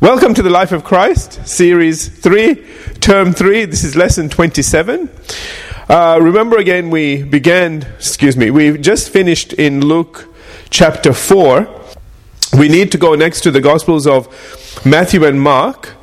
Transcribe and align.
Welcome 0.00 0.32
to 0.34 0.42
the 0.42 0.50
Life 0.50 0.70
of 0.70 0.84
Christ, 0.84 1.44
Series 1.44 2.06
3, 2.06 2.64
Term 3.00 3.32
3. 3.32 3.64
This 3.64 3.82
is 3.82 3.96
Lesson 3.96 4.28
27. 4.28 5.10
Uh, 5.88 6.20
remember 6.22 6.56
again, 6.56 6.90
we 6.90 7.24
began, 7.24 7.82
excuse 7.96 8.36
me, 8.36 8.52
we 8.52 8.78
just 8.78 9.10
finished 9.10 9.54
in 9.54 9.84
Luke 9.84 10.32
chapter 10.70 11.12
4. 11.12 11.68
We 12.56 12.68
need 12.68 12.92
to 12.92 12.98
go 12.98 13.16
next 13.16 13.40
to 13.40 13.50
the 13.50 13.60
Gospels 13.60 14.06
of 14.06 14.28
Matthew 14.86 15.24
and 15.24 15.40
Mark. 15.42 15.94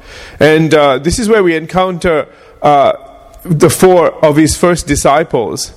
And 0.41 0.73
uh, 0.73 0.97
this 0.97 1.17
is 1.17 1.29
where 1.29 1.41
we 1.41 1.55
encounter 1.55 2.27
uh, 2.61 3.29
the 3.43 3.69
four 3.69 4.11
of 4.25 4.35
his 4.35 4.57
first 4.57 4.87
disciples. 4.87 5.71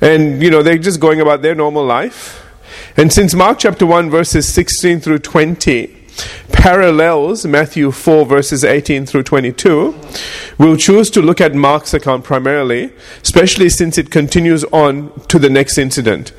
And, 0.00 0.42
you 0.42 0.50
know, 0.50 0.62
they're 0.62 0.78
just 0.78 1.00
going 1.00 1.20
about 1.20 1.42
their 1.42 1.54
normal 1.54 1.84
life. 1.84 2.50
And 2.96 3.12
since 3.12 3.34
Mark 3.34 3.58
chapter 3.58 3.84
1, 3.84 4.08
verses 4.08 4.50
16 4.50 5.00
through 5.00 5.18
20, 5.18 6.01
parallels 6.52 7.44
Matthew 7.44 7.90
4, 7.90 8.26
verses 8.26 8.64
18 8.64 9.06
through 9.06 9.24
22, 9.24 9.98
we'll 10.58 10.76
choose 10.76 11.10
to 11.10 11.20
look 11.20 11.40
at 11.40 11.54
Mark's 11.54 11.92
account 11.92 12.24
primarily, 12.24 12.92
especially 13.22 13.68
since 13.68 13.98
it 13.98 14.10
continues 14.10 14.64
on 14.64 15.12
to 15.28 15.38
the 15.38 15.50
next 15.50 15.78
incident, 15.78 16.32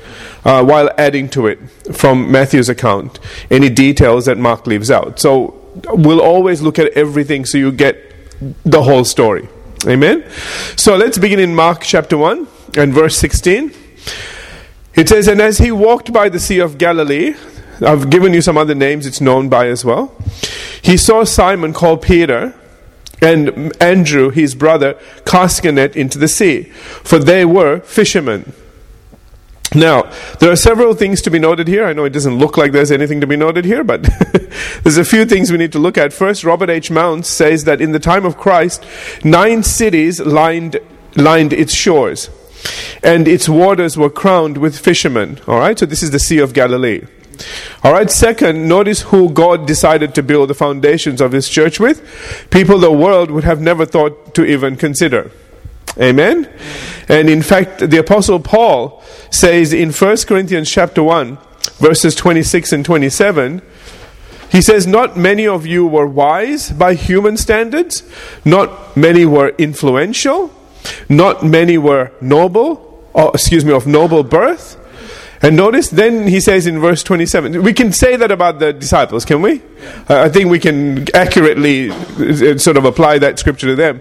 uh, 0.44 0.64
while 0.64 0.90
adding 0.96 1.28
to 1.30 1.46
it 1.46 1.58
from 1.94 2.30
Matthew's 2.30 2.68
account 2.68 3.18
any 3.50 3.68
details 3.68 4.26
that 4.26 4.38
Mark 4.38 4.66
leaves 4.66 4.90
out. 4.90 5.20
So 5.20 5.60
we'll 5.90 6.22
always 6.22 6.62
look 6.62 6.78
at 6.78 6.92
everything 6.92 7.44
so 7.44 7.58
you 7.58 7.72
get 7.72 7.98
the 8.64 8.82
whole 8.82 9.04
story. 9.04 9.48
Amen? 9.86 10.24
So 10.76 10.96
let's 10.96 11.18
begin 11.18 11.38
in 11.38 11.54
Mark 11.54 11.82
chapter 11.82 12.16
1 12.16 12.46
and 12.76 12.94
verse 12.94 13.16
16. 13.18 13.72
It 14.94 15.08
says, 15.08 15.28
And 15.28 15.40
as 15.40 15.58
he 15.58 15.70
walked 15.72 16.12
by 16.12 16.28
the 16.28 16.40
Sea 16.40 16.60
of 16.60 16.78
Galilee, 16.78 17.34
I've 17.80 18.10
given 18.10 18.34
you 18.34 18.40
some 18.40 18.56
other 18.56 18.74
names 18.74 19.06
it's 19.06 19.20
known 19.20 19.48
by 19.48 19.68
as 19.68 19.84
well. 19.84 20.14
He 20.82 20.96
saw 20.96 21.24
Simon 21.24 21.72
called 21.72 22.02
Peter 22.02 22.54
and 23.22 23.72
Andrew, 23.82 24.30
his 24.30 24.54
brother, 24.54 24.98
casting 25.24 25.68
a 25.70 25.72
net 25.72 25.96
into 25.96 26.18
the 26.18 26.28
sea, 26.28 26.64
for 26.64 27.18
they 27.18 27.44
were 27.44 27.80
fishermen. 27.80 28.52
Now, 29.74 30.02
there 30.38 30.52
are 30.52 30.56
several 30.56 30.94
things 30.94 31.20
to 31.22 31.30
be 31.30 31.38
noted 31.38 31.66
here. 31.66 31.84
I 31.84 31.92
know 31.92 32.04
it 32.04 32.12
doesn't 32.12 32.38
look 32.38 32.56
like 32.56 32.70
there's 32.70 32.92
anything 32.92 33.20
to 33.22 33.26
be 33.26 33.36
noted 33.36 33.64
here, 33.64 33.82
but 33.82 34.02
there's 34.82 34.98
a 34.98 35.04
few 35.04 35.24
things 35.24 35.50
we 35.50 35.58
need 35.58 35.72
to 35.72 35.80
look 35.80 35.98
at. 35.98 36.12
First, 36.12 36.44
Robert 36.44 36.70
H. 36.70 36.90
Mounce 36.90 37.28
says 37.28 37.64
that 37.64 37.80
in 37.80 37.90
the 37.90 37.98
time 37.98 38.24
of 38.24 38.36
Christ, 38.36 38.84
nine 39.24 39.64
cities 39.64 40.20
lined, 40.20 40.78
lined 41.16 41.52
its 41.52 41.74
shores, 41.74 42.30
and 43.02 43.26
its 43.26 43.48
waters 43.48 43.96
were 43.96 44.10
crowned 44.10 44.58
with 44.58 44.78
fishermen. 44.78 45.40
All 45.48 45.58
right, 45.58 45.78
so 45.78 45.86
this 45.86 46.04
is 46.04 46.12
the 46.12 46.20
Sea 46.20 46.38
of 46.38 46.52
Galilee. 46.52 47.02
All 47.82 47.92
right, 47.92 48.10
second, 48.10 48.68
notice 48.68 49.02
who 49.02 49.30
God 49.30 49.66
decided 49.66 50.14
to 50.14 50.22
build 50.22 50.50
the 50.50 50.54
foundations 50.54 51.20
of 51.20 51.32
his 51.32 51.48
church 51.48 51.78
with. 51.78 52.02
People 52.50 52.78
the 52.78 52.92
world 52.92 53.30
would 53.30 53.44
have 53.44 53.60
never 53.60 53.84
thought 53.84 54.34
to 54.34 54.44
even 54.44 54.76
consider. 54.76 55.30
Amen? 55.98 56.50
And 57.08 57.28
in 57.28 57.42
fact, 57.42 57.90
the 57.90 57.98
apostle 57.98 58.40
Paul 58.40 59.02
says 59.30 59.72
in 59.72 59.92
1 59.92 60.16
Corinthians 60.26 60.70
chapter 60.70 61.02
1, 61.02 61.38
verses 61.78 62.14
26 62.14 62.72
and 62.72 62.84
27, 62.84 63.62
he 64.50 64.62
says, 64.62 64.86
Not 64.86 65.16
many 65.16 65.46
of 65.46 65.66
you 65.66 65.86
were 65.86 66.06
wise 66.06 66.70
by 66.70 66.94
human 66.94 67.36
standards, 67.36 68.02
not 68.44 68.96
many 68.96 69.24
were 69.24 69.48
influential, 69.58 70.52
not 71.08 71.44
many 71.44 71.78
were 71.78 72.12
noble, 72.20 73.08
or, 73.12 73.30
excuse 73.34 73.64
me, 73.64 73.72
of 73.72 73.86
noble 73.86 74.22
birth. 74.22 74.80
And 75.42 75.56
notice, 75.56 75.88
then 75.90 76.26
he 76.26 76.40
says 76.40 76.66
in 76.66 76.80
verse 76.80 77.02
27, 77.02 77.62
we 77.62 77.72
can 77.72 77.92
say 77.92 78.16
that 78.16 78.30
about 78.30 78.58
the 78.58 78.72
disciples, 78.72 79.24
can 79.24 79.42
we? 79.42 79.60
Uh, 80.08 80.22
I 80.22 80.28
think 80.28 80.50
we 80.50 80.58
can 80.58 81.06
accurately 81.14 81.90
uh, 81.90 82.58
sort 82.58 82.76
of 82.76 82.84
apply 82.84 83.18
that 83.18 83.38
scripture 83.38 83.66
to 83.66 83.76
them. 83.76 84.00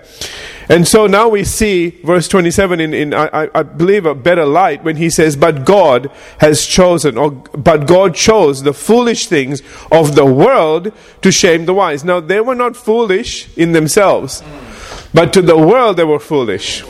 And 0.69 0.87
so 0.87 1.07
now 1.07 1.27
we 1.27 1.43
see 1.43 1.89
verse 2.03 2.27
27 2.27 2.79
in, 2.79 2.93
in 2.93 3.13
I, 3.13 3.49
I, 3.53 3.63
believe, 3.63 4.05
a 4.05 4.15
better 4.15 4.45
light 4.45 4.83
when 4.83 4.95
he 4.95 5.09
says, 5.09 5.35
But 5.35 5.65
God 5.65 6.09
has 6.39 6.65
chosen, 6.65 7.17
or 7.17 7.31
but 7.31 7.85
God 7.85 8.15
chose 8.15 8.63
the 8.63 8.73
foolish 8.73 9.27
things 9.27 9.61
of 9.91 10.15
the 10.15 10.25
world 10.25 10.93
to 11.21 11.31
shame 11.31 11.65
the 11.65 11.73
wise. 11.73 12.05
Now, 12.05 12.21
they 12.21 12.39
were 12.39 12.55
not 12.55 12.77
foolish 12.77 13.49
in 13.57 13.73
themselves, 13.73 14.41
but 15.13 15.33
to 15.33 15.41
the 15.41 15.57
world 15.57 15.97
they 15.97 16.05
were 16.05 16.19
foolish. 16.19 16.83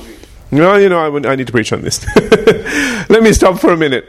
No, 0.53 0.75
you 0.75 0.87
know, 0.87 0.99
I, 0.99 1.31
I 1.31 1.35
need 1.35 1.47
to 1.47 1.51
preach 1.51 1.73
on 1.73 1.81
this. 1.81 2.05
Let 3.09 3.23
me 3.23 3.33
stop 3.33 3.59
for 3.59 3.71
a 3.71 3.77
minute. 3.77 4.05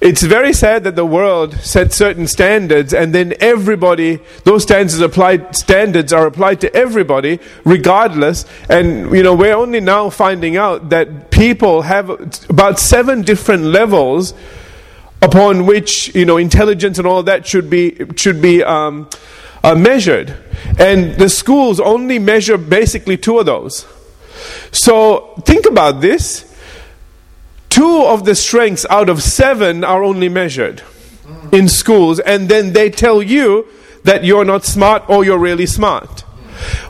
It's 0.00 0.22
very 0.22 0.52
sad 0.52 0.84
that 0.84 0.94
the 0.94 1.04
world 1.06 1.54
sets 1.56 1.96
certain 1.96 2.28
standards 2.28 2.94
and 2.94 3.12
then 3.12 3.34
everybody, 3.40 4.20
those 4.44 4.62
standards 4.62 5.00
applied, 5.00 5.56
standards 5.56 6.12
are 6.12 6.26
applied 6.26 6.60
to 6.60 6.74
everybody 6.74 7.40
regardless. 7.64 8.44
And, 8.68 9.12
you 9.12 9.24
know, 9.24 9.34
we're 9.34 9.56
only 9.56 9.80
now 9.80 10.08
finding 10.08 10.56
out 10.56 10.90
that 10.90 11.32
people 11.32 11.82
have 11.82 12.10
about 12.48 12.78
seven 12.78 13.22
different 13.22 13.64
levels 13.64 14.34
upon 15.20 15.66
which, 15.66 16.14
you 16.14 16.24
know, 16.24 16.36
intelligence 16.36 16.98
and 16.98 17.08
all 17.08 17.24
that 17.24 17.44
should 17.44 17.68
be, 17.68 17.96
should 18.16 18.40
be, 18.40 18.62
um, 18.62 19.08
uh, 19.64 19.74
measured. 19.74 20.36
And 20.78 21.14
the 21.14 21.28
schools 21.28 21.80
only 21.80 22.20
measure 22.20 22.56
basically 22.56 23.16
two 23.16 23.38
of 23.38 23.46
those. 23.46 23.86
So 24.70 25.34
think 25.44 25.66
about 25.66 26.00
this. 26.00 26.48
Two 27.68 28.04
of 28.04 28.24
the 28.24 28.34
strengths 28.34 28.84
out 28.90 29.08
of 29.08 29.22
seven 29.22 29.82
are 29.84 30.02
only 30.02 30.28
measured 30.28 30.82
in 31.52 31.68
schools, 31.68 32.20
and 32.20 32.48
then 32.48 32.72
they 32.72 32.90
tell 32.90 33.22
you 33.22 33.66
that 34.04 34.24
you're 34.24 34.44
not 34.44 34.64
smart 34.64 35.04
or 35.08 35.24
you're 35.24 35.38
really 35.38 35.66
smart. 35.66 36.24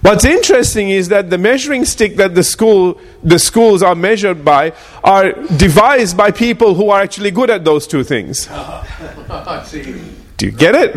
What's 0.01 0.25
interesting 0.25 0.91
is 0.91 1.09
that 1.09 1.31
the 1.31 1.39
measuring 1.39 1.85
stick 1.85 2.17
that 2.17 2.35
the 2.35 2.45
school 2.45 3.01
the 3.23 3.39
schools 3.39 3.83
are 3.83 3.95
measured 3.95 4.45
by 4.45 4.73
are 5.05 5.33
devised 5.57 6.17
by 6.17 6.31
people 6.31 6.75
who 6.75 6.91
are 6.91 7.01
actually 7.01 7.31
good 7.31 7.49
at 7.51 7.65
those 7.65 7.87
two 7.87 8.05
things. 8.05 8.49
Do 10.43 10.47
you 10.47 10.53
get 10.53 10.75
it? 10.75 10.97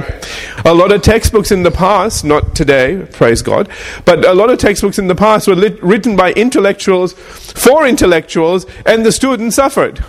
A 0.66 0.73
lot 0.73 0.91
of 0.91 1.03
textbooks 1.03 1.51
in 1.51 1.61
the 1.61 1.69
past, 1.69 2.25
not 2.25 2.56
today, 2.56 3.07
praise 3.11 3.44
God, 3.44 3.69
but 4.03 4.25
a 4.25 4.33
lot 4.33 4.50
of 4.50 4.57
textbooks 4.57 4.97
in 4.97 5.06
the 5.06 5.13
past 5.13 5.47
were 5.47 5.53
lit, 5.53 5.83
written 5.83 6.16
by 6.16 6.33
intellectuals 6.33 7.13
for 7.13 7.85
intellectuals, 7.85 8.66
and 8.88 9.05
the 9.05 9.11
students 9.11 9.57
suffered. 9.57 10.03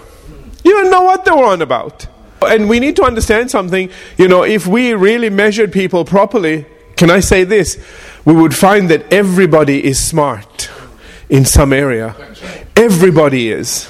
You 0.64 0.72
don't 0.72 0.90
know 0.90 1.02
what 1.02 1.26
they 1.26 1.32
were 1.32 1.44
on 1.44 1.60
about. 1.60 2.06
And 2.40 2.66
we 2.66 2.80
need 2.80 2.96
to 2.96 3.02
understand 3.02 3.50
something. 3.50 3.90
You 4.16 4.26
know, 4.26 4.42
if 4.42 4.66
we 4.66 4.94
really 4.94 5.28
measured 5.28 5.70
people 5.70 6.06
properly, 6.06 6.64
can 6.96 7.10
I 7.10 7.20
say 7.20 7.44
this? 7.44 7.78
We 8.24 8.32
would 8.32 8.56
find 8.56 8.88
that 8.88 9.12
everybody 9.12 9.84
is 9.84 10.02
smart 10.02 10.70
in 11.28 11.44
some 11.44 11.74
area. 11.74 12.16
Everybody 12.74 13.50
is. 13.50 13.86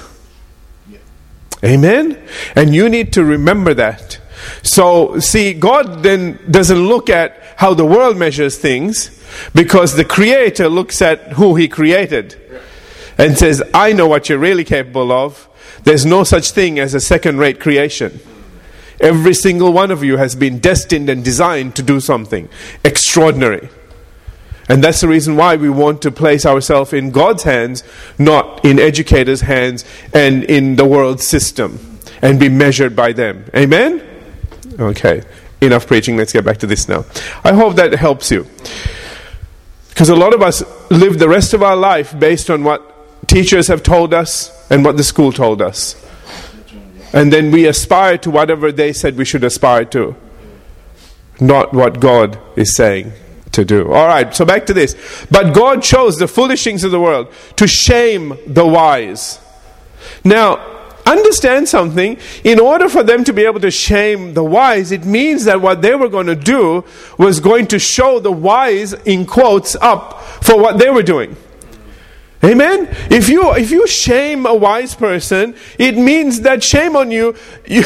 Amen? 1.63 2.21
And 2.53 2.75
you 2.75 2.89
need 2.89 3.13
to 3.13 3.23
remember 3.23 3.73
that. 3.75 4.19
So, 4.63 5.19
see, 5.19 5.53
God 5.53 6.03
then 6.03 6.39
doesn't 6.49 6.77
look 6.87 7.09
at 7.09 7.41
how 7.57 7.73
the 7.73 7.85
world 7.85 8.17
measures 8.17 8.57
things 8.57 9.09
because 9.53 9.95
the 9.95 10.05
Creator 10.05 10.69
looks 10.69 11.01
at 11.01 11.33
who 11.33 11.55
He 11.55 11.67
created 11.67 12.39
and 13.17 13.37
says, 13.37 13.63
I 13.73 13.93
know 13.93 14.07
what 14.07 14.29
you're 14.29 14.37
really 14.37 14.63
capable 14.63 15.11
of. 15.11 15.49
There's 15.83 16.05
no 16.05 16.23
such 16.23 16.51
thing 16.51 16.79
as 16.79 16.93
a 16.93 16.99
second 16.99 17.39
rate 17.39 17.59
creation. 17.59 18.19
Every 18.99 19.33
single 19.33 19.71
one 19.73 19.91
of 19.91 20.03
you 20.03 20.17
has 20.17 20.35
been 20.35 20.59
destined 20.59 21.09
and 21.09 21.23
designed 21.23 21.75
to 21.75 21.83
do 21.83 21.99
something 21.99 22.49
extraordinary. 22.83 23.69
And 24.69 24.83
that's 24.83 25.01
the 25.01 25.07
reason 25.07 25.35
why 25.35 25.55
we 25.55 25.69
want 25.69 26.01
to 26.01 26.11
place 26.11 26.45
ourselves 26.45 26.93
in 26.93 27.11
God's 27.11 27.43
hands, 27.43 27.83
not 28.17 28.65
in 28.65 28.79
educators' 28.79 29.41
hands 29.41 29.85
and 30.13 30.43
in 30.43 30.75
the 30.75 30.85
world 30.85 31.21
system, 31.21 31.99
and 32.21 32.39
be 32.39 32.49
measured 32.49 32.95
by 32.95 33.13
them. 33.13 33.45
Amen? 33.55 34.06
Okay, 34.79 35.23
enough 35.61 35.87
preaching. 35.87 36.17
Let's 36.17 36.33
get 36.33 36.45
back 36.45 36.57
to 36.57 36.67
this 36.67 36.87
now. 36.87 37.05
I 37.43 37.53
hope 37.53 37.75
that 37.75 37.93
helps 37.93 38.29
you. 38.31 38.47
Because 39.89 40.09
a 40.09 40.15
lot 40.15 40.33
of 40.33 40.43
us 40.43 40.63
live 40.91 41.17
the 41.17 41.27
rest 41.27 41.53
of 41.55 41.63
our 41.63 41.75
life 41.75 42.17
based 42.17 42.51
on 42.51 42.63
what 42.63 43.27
teachers 43.27 43.67
have 43.67 43.81
told 43.81 44.13
us 44.13 44.51
and 44.69 44.85
what 44.85 44.97
the 44.97 45.03
school 45.03 45.31
told 45.31 45.61
us. 45.61 45.95
And 47.13 47.33
then 47.33 47.51
we 47.51 47.65
aspire 47.65 48.17
to 48.19 48.29
whatever 48.29 48.71
they 48.71 48.93
said 48.93 49.17
we 49.17 49.25
should 49.25 49.43
aspire 49.43 49.85
to, 49.85 50.15
not 51.39 51.73
what 51.73 51.99
God 51.99 52.37
is 52.55 52.75
saying 52.75 53.13
to 53.53 53.65
do. 53.65 53.91
All 53.91 54.05
right, 54.05 54.35
so 54.35 54.45
back 54.45 54.67
to 54.67 54.73
this. 54.73 54.95
But 55.31 55.53
God 55.53 55.81
chose 55.81 56.17
the 56.17 56.27
foolish 56.27 56.63
things 56.63 56.83
of 56.83 56.91
the 56.91 56.99
world 56.99 57.33
to 57.55 57.67
shame 57.67 58.37
the 58.45 58.67
wise. 58.67 59.39
Now, 60.23 60.76
understand 61.11 61.67
something. 61.67 62.17
In 62.43 62.59
order 62.59 62.89
for 62.89 63.03
them 63.03 63.23
to 63.23 63.33
be 63.33 63.45
able 63.45 63.59
to 63.61 63.71
shame 63.71 64.33
the 64.33 64.43
wise, 64.43 64.91
it 64.91 65.05
means 65.05 65.45
that 65.45 65.61
what 65.61 65.81
they 65.81 65.95
were 65.95 66.09
going 66.09 66.27
to 66.27 66.35
do 66.35 66.83
was 67.17 67.39
going 67.39 67.67
to 67.67 67.79
show 67.79 68.19
the 68.19 68.31
wise, 68.31 68.93
in 68.93 69.25
quotes, 69.25 69.75
up 69.75 70.21
for 70.43 70.59
what 70.59 70.77
they 70.77 70.89
were 70.89 71.03
doing. 71.03 71.35
Amen. 72.43 72.87
If 73.09 73.29
you 73.29 73.51
if 73.55 73.71
you 73.71 73.87
shame 73.87 74.45
a 74.45 74.53
wise 74.53 74.93
person, 74.93 75.55
it 75.79 75.97
means 75.97 76.41
that 76.41 76.63
shame 76.63 76.95
on 76.95 77.09
you. 77.09 77.35
you 77.65 77.83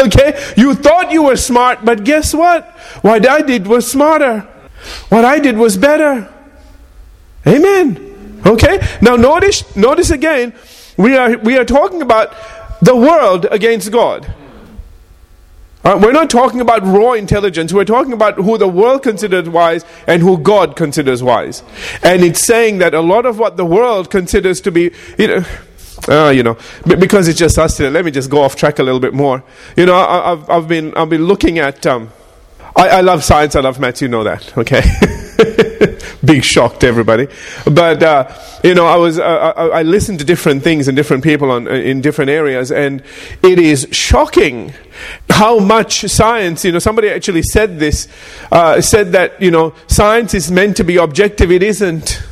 okay, 0.00 0.52
you 0.56 0.74
thought 0.74 1.12
you 1.12 1.22
were 1.22 1.36
smart, 1.36 1.84
but 1.84 2.02
guess 2.02 2.34
what? 2.34 2.66
What 3.02 3.26
I 3.26 3.40
did 3.42 3.68
was 3.68 3.88
smarter. 3.88 4.40
What 5.10 5.24
I 5.24 5.38
did 5.38 5.56
was 5.56 5.76
better. 5.76 6.28
Amen. 7.46 8.42
Okay? 8.44 8.80
Now 9.00 9.14
notice 9.16 9.76
notice 9.76 10.10
again, 10.10 10.54
we 10.96 11.16
are 11.16 11.36
we 11.38 11.56
are 11.56 11.64
talking 11.64 12.02
about 12.02 12.34
the 12.80 12.96
world 12.96 13.46
against 13.50 13.90
God. 13.90 14.32
Uh, 15.84 16.00
we're 16.02 16.12
not 16.12 16.30
talking 16.30 16.62
about 16.62 16.82
raw 16.82 17.12
intelligence. 17.12 17.70
We're 17.72 17.84
talking 17.84 18.14
about 18.14 18.36
who 18.36 18.56
the 18.56 18.68
world 18.68 19.02
considers 19.02 19.48
wise 19.50 19.84
and 20.06 20.22
who 20.22 20.38
God 20.38 20.76
considers 20.76 21.22
wise. 21.22 21.62
And 22.02 22.22
it's 22.22 22.46
saying 22.46 22.78
that 22.78 22.94
a 22.94 23.02
lot 23.02 23.26
of 23.26 23.38
what 23.38 23.58
the 23.58 23.66
world 23.66 24.10
considers 24.10 24.62
to 24.62 24.70
be, 24.70 24.92
you 25.18 25.26
know, 25.26 25.44
uh, 26.08 26.30
you 26.30 26.42
know, 26.42 26.56
because 26.86 27.28
it's 27.28 27.38
just 27.38 27.58
us 27.58 27.76
today. 27.76 27.90
Let 27.90 28.06
me 28.06 28.10
just 28.10 28.30
go 28.30 28.40
off 28.40 28.56
track 28.56 28.78
a 28.78 28.82
little 28.82 29.00
bit 29.00 29.12
more. 29.12 29.44
You 29.76 29.84
know, 29.84 29.94
I, 29.94 30.30
have 30.30 30.48
I've 30.48 30.68
been 30.68 30.94
I've 30.96 31.10
been 31.10 31.26
looking 31.26 31.58
at. 31.58 31.84
Um, 31.86 32.10
I, 32.76 32.88
I 32.88 33.00
love 33.02 33.22
science. 33.22 33.54
I 33.54 33.60
love 33.60 33.78
maths. 33.78 34.00
You 34.02 34.08
know 34.08 34.24
that, 34.24 34.56
okay? 34.56 34.82
Big 36.24 36.44
shock 36.44 36.80
to 36.80 36.86
everybody. 36.86 37.28
But 37.70 38.02
uh, 38.02 38.34
you 38.62 38.74
know, 38.74 38.86
I 38.86 38.96
was 38.96 39.18
uh, 39.18 39.52
I, 39.56 39.80
I, 39.80 39.82
listened 39.82 40.20
to 40.20 40.24
different 40.24 40.62
things 40.62 40.88
and 40.88 40.96
different 40.96 41.24
people 41.24 41.50
on, 41.50 41.66
in 41.66 42.00
different 42.00 42.30
areas, 42.30 42.70
and 42.70 43.02
it 43.42 43.58
is 43.58 43.88
shocking 43.90 44.72
how 45.30 45.58
much 45.58 46.02
science. 46.02 46.64
You 46.64 46.72
know, 46.72 46.78
somebody 46.78 47.08
actually 47.08 47.42
said 47.42 47.78
this. 47.78 48.08
Uh, 48.50 48.80
said 48.80 49.12
that 49.12 49.40
you 49.40 49.50
know, 49.50 49.74
science 49.86 50.34
is 50.34 50.50
meant 50.50 50.76
to 50.78 50.84
be 50.84 50.96
objective. 50.96 51.50
It 51.50 51.62
isn't. 51.62 52.22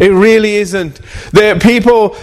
It 0.00 0.10
really 0.10 0.56
isn't. 0.56 1.00
There 1.32 1.54
are 1.54 1.60
people, 1.60 2.16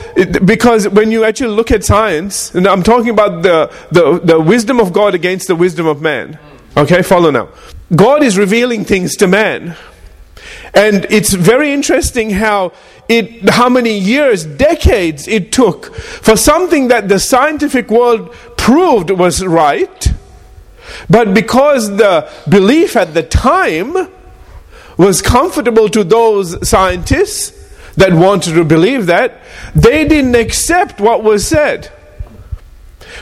because 0.43 0.89
when 0.89 1.11
you 1.11 1.23
actually 1.23 1.55
look 1.55 1.71
at 1.71 1.85
science, 1.85 2.53
and 2.53 2.67
I'm 2.67 2.83
talking 2.83 3.09
about 3.09 3.41
the, 3.41 3.73
the, 3.91 4.19
the 4.19 4.39
wisdom 4.39 4.81
of 4.81 4.91
God 4.91 5.15
against 5.15 5.47
the 5.47 5.55
wisdom 5.55 5.85
of 5.85 6.01
man. 6.01 6.37
Okay, 6.75 7.01
follow 7.03 7.31
now. 7.31 7.49
God 7.95 8.21
is 8.21 8.37
revealing 8.37 8.85
things 8.85 9.15
to 9.17 9.27
man. 9.27 9.77
And 10.73 11.05
it's 11.09 11.33
very 11.33 11.73
interesting 11.73 12.31
how 12.31 12.73
it, 13.07 13.49
how 13.49 13.69
many 13.69 13.97
years, 13.97 14.45
decades 14.45 15.27
it 15.27 15.51
took 15.51 15.93
for 15.95 16.35
something 16.35 16.89
that 16.89 17.09
the 17.09 17.19
scientific 17.19 17.89
world 17.89 18.31
proved 18.55 19.09
was 19.09 19.45
right, 19.45 20.13
but 21.09 21.33
because 21.33 21.97
the 21.97 22.29
belief 22.47 22.95
at 22.95 23.13
the 23.13 23.23
time 23.23 24.09
was 24.97 25.21
comfortable 25.21 25.89
to 25.89 26.03
those 26.03 26.67
scientists 26.67 27.55
that 27.95 28.13
wanted 28.13 28.53
to 28.53 28.63
believe 28.63 29.07
that, 29.07 29.41
they 29.73 30.07
didn't 30.07 30.35
accept 30.35 30.99
what 31.01 31.23
was 31.23 31.47
said. 31.47 31.87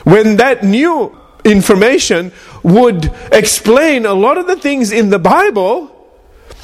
When 0.03 0.37
that 0.37 0.63
new 0.63 1.17
information 1.45 2.31
would 2.63 3.11
explain 3.31 4.05
a 4.05 4.13
lot 4.13 4.37
of 4.37 4.47
the 4.47 4.57
things 4.57 4.91
in 4.91 5.09
the 5.09 5.19
Bible 5.19 5.96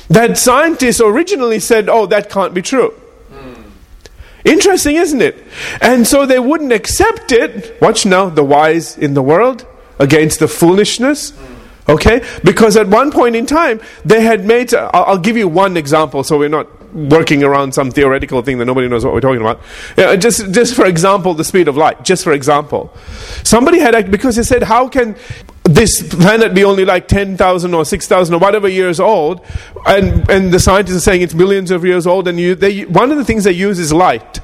that 0.10 0.38
scientists 0.38 1.02
originally 1.02 1.60
said, 1.60 1.90
oh, 1.90 2.06
that 2.08 2.30
can't 2.30 2.54
be 2.54 2.62
true. 2.62 2.92
Hmm. 3.32 3.62
Interesting, 4.46 4.96
isn't 4.98 5.22
it? 5.22 5.44
And 5.82 6.06
so 6.06 6.26
they 6.26 6.40
wouldn't 6.40 6.72
accept 6.72 7.32
it. 7.32 7.80
Watch 7.82 8.06
now, 8.06 8.30
the 8.30 8.44
wise 8.44 8.98
in 8.98 9.14
the 9.14 9.24
world 9.24 9.66
against 10.00 10.40
the 10.40 10.48
foolishness. 10.48 11.32
Hmm. 11.32 11.54
Okay? 11.90 12.26
Because 12.44 12.78
at 12.78 12.88
one 12.88 13.12
point 13.12 13.36
in 13.36 13.46
time, 13.46 13.82
they 14.06 14.22
had 14.22 14.46
made. 14.46 14.74
I'll, 14.74 15.18
give 15.18 15.38
you 15.38 15.48
one 15.48 15.76
example 15.78 16.24
so 16.24 16.38
we're 16.38 16.50
not 16.50 16.68
working 16.94 17.44
around 17.44 17.74
some 17.74 17.92
theoretical 17.92 18.42
thing 18.42 18.58
that 18.60 18.66
nobody 18.66 18.88
knows 18.88 19.04
what 19.04 19.14
we're 19.14 19.22
talking 19.22 19.42
about. 19.42 19.60
Yeah, 19.98 20.16
just, 20.16 20.52
just 20.52 20.76
for 20.76 20.86
example, 20.86 21.34
the 21.34 21.44
speed 21.44 21.68
of 21.68 21.76
light. 21.76 22.04
Just 22.04 22.24
for 22.24 22.34
example. 22.34 22.94
Somebody 23.44 23.80
had, 23.80 24.12
because 24.12 24.36
they 24.36 24.44
said, 24.44 24.64
how 24.64 24.88
can 24.88 25.16
this 25.64 26.14
planet 26.14 26.54
be 26.54 26.64
only 26.64 26.86
like 26.86 27.08
10,000 27.08 27.74
or 27.74 27.86
6,000 27.86 28.36
or 28.36 28.40
whatever 28.40 28.68
years 28.68 29.00
old? 29.00 29.46
And, 29.86 30.30
and 30.30 30.52
the 30.52 30.60
scientists 30.60 30.98
are 30.98 31.02
saying 31.02 31.22
it's 31.22 31.34
millions 31.34 31.72
of 31.72 31.86
years 31.86 32.06
old. 32.06 32.28
And 32.28 32.40
you, 32.40 32.56
they, 32.56 32.86
one 32.86 33.12
of 33.12 33.18
the 33.18 33.26
things 33.26 33.44
they 33.44 33.52
use 33.52 33.80
is 33.80 33.94
light. 33.94 34.40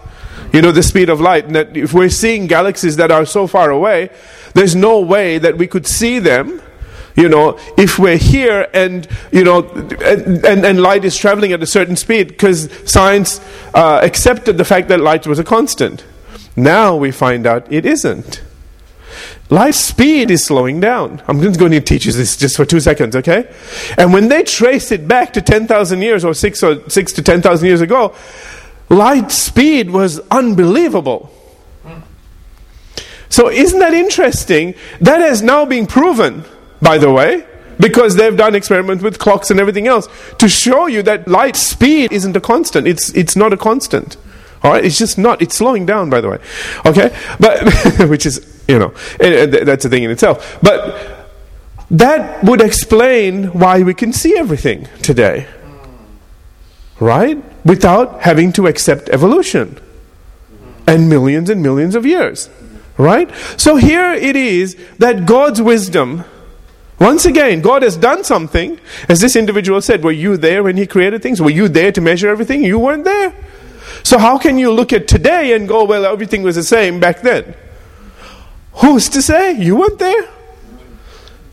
You 0.53 0.61
know, 0.61 0.71
the 0.71 0.83
speed 0.83 1.09
of 1.09 1.21
light. 1.21 1.45
And 1.45 1.55
that 1.55 1.75
if 1.77 1.93
we're 1.93 2.09
seeing 2.09 2.47
galaxies 2.47 2.95
that 2.95 3.11
are 3.11 3.25
so 3.25 3.47
far 3.47 3.69
away, 3.69 4.09
there's 4.53 4.75
no 4.75 4.99
way 4.99 5.37
that 5.37 5.57
we 5.57 5.67
could 5.67 5.85
see 5.85 6.19
them 6.19 6.61
you 7.19 7.27
know, 7.27 7.59
if 7.77 7.99
we're 7.99 8.17
here 8.17 8.69
and, 8.73 9.05
you 9.29 9.43
know, 9.43 9.67
and, 9.67 10.45
and, 10.45 10.65
and 10.65 10.81
light 10.81 11.03
is 11.03 11.17
traveling 11.17 11.51
at 11.51 11.61
a 11.61 11.65
certain 11.65 11.97
speed 11.97 12.29
because 12.29 12.69
science 12.89 13.41
uh, 13.73 13.99
accepted 14.01 14.57
the 14.57 14.63
fact 14.63 14.87
that 14.87 15.01
light 15.01 15.27
was 15.27 15.37
a 15.37 15.43
constant. 15.43 16.05
Now 16.55 16.95
we 16.95 17.11
find 17.11 17.45
out 17.45 17.69
it 17.69 17.85
isn't. 17.85 18.41
Light 19.49 19.73
speed 19.73 20.29
is 20.29 20.45
slowing 20.45 20.79
down. 20.79 21.23
I'm 21.27 21.41
just 21.41 21.59
going 21.59 21.71
to 21.71 21.81
teach 21.81 22.05
you 22.05 22.11
this 22.11 22.37
just 22.37 22.55
for 22.55 22.65
two 22.65 22.79
seconds, 22.79 23.15
okay? 23.15 23.51
And 23.97 24.13
when 24.13 24.27
they 24.27 24.43
trace 24.43 24.91
it 24.91 25.07
back 25.07 25.33
to 25.33 25.41
10,000 25.41 26.01
years 26.01 26.23
or 26.23 26.33
6 26.33 26.63
or 26.63 26.89
6 26.89 27.13
to 27.13 27.21
10,000 27.23 27.67
years 27.67 27.81
ago, 27.81 28.13
light 28.89 29.31
speed 29.31 29.89
was 29.89 30.19
unbelievable. 30.29 31.33
So 33.29 33.49
isn't 33.49 33.79
that 33.79 33.93
interesting? 33.93 34.75
That 35.01 35.19
has 35.21 35.41
now 35.41 35.65
been 35.65 35.87
proven 35.87 36.45
by 36.81 36.97
the 36.97 37.11
way, 37.11 37.45
because 37.79 38.15
they've 38.15 38.35
done 38.35 38.55
experiments 38.55 39.03
with 39.03 39.19
clocks 39.19 39.51
and 39.51 39.59
everything 39.59 39.87
else 39.87 40.07
to 40.37 40.49
show 40.49 40.87
you 40.87 41.01
that 41.03 41.27
light 41.27 41.55
speed 41.55 42.11
isn't 42.11 42.35
a 42.35 42.41
constant. 42.41 42.87
It's, 42.87 43.09
it's 43.13 43.35
not 43.35 43.53
a 43.53 43.57
constant. 43.57 44.17
All 44.63 44.71
right, 44.71 44.83
it's 44.83 44.97
just 44.97 45.17
not. 45.17 45.41
It's 45.41 45.55
slowing 45.55 45.85
down, 45.85 46.09
by 46.09 46.19
the 46.19 46.29
way. 46.29 46.39
Okay, 46.85 47.15
but 47.39 47.63
which 48.09 48.25
is 48.25 48.39
you 48.69 48.79
know 48.79 48.93
that's 49.17 49.85
a 49.85 49.89
thing 49.89 50.03
in 50.03 50.11
itself. 50.11 50.59
But 50.61 51.27
that 51.91 52.43
would 52.43 52.61
explain 52.61 53.45
why 53.45 53.81
we 53.81 53.93
can 53.93 54.13
see 54.13 54.37
everything 54.37 54.87
today, 55.01 55.47
right? 56.99 57.43
Without 57.65 58.21
having 58.21 58.53
to 58.53 58.67
accept 58.67 59.09
evolution 59.09 59.79
and 60.87 61.09
millions 61.09 61.49
and 61.49 61.61
millions 61.61 61.95
of 61.95 62.05
years, 62.05 62.49
right? 62.97 63.29
So 63.57 63.75
here 63.75 64.13
it 64.13 64.35
is 64.35 64.77
that 64.99 65.25
God's 65.25 65.61
wisdom 65.61 66.23
once 66.99 67.23
again, 67.23 67.61
God 67.61 67.81
has 67.81 67.95
done 67.95 68.25
something. 68.25 68.77
As 69.07 69.21
this 69.21 69.37
individual 69.37 69.81
said, 69.81 70.03
were 70.03 70.11
you 70.11 70.35
there 70.35 70.63
when 70.63 70.75
He 70.75 70.85
created 70.85 71.23
things? 71.23 71.41
Were 71.41 71.49
you 71.49 71.69
there 71.69 71.93
to 71.93 72.01
measure 72.01 72.27
everything? 72.27 72.61
You 72.61 72.77
weren't 72.77 73.05
there. 73.05 73.33
So, 74.03 74.17
how 74.17 74.37
can 74.37 74.57
you 74.57 74.71
look 74.71 74.91
at 74.91 75.07
today 75.07 75.55
and 75.55 75.65
go, 75.67 75.85
well, 75.85 76.05
everything 76.05 76.43
was 76.43 76.55
the 76.55 76.63
same 76.63 76.99
back 76.99 77.21
then? 77.21 77.55
Who's 78.81 79.09
to 79.09 79.21
say? 79.21 79.53
You 79.53 79.75
weren't 79.75 79.99
there. 79.99 80.29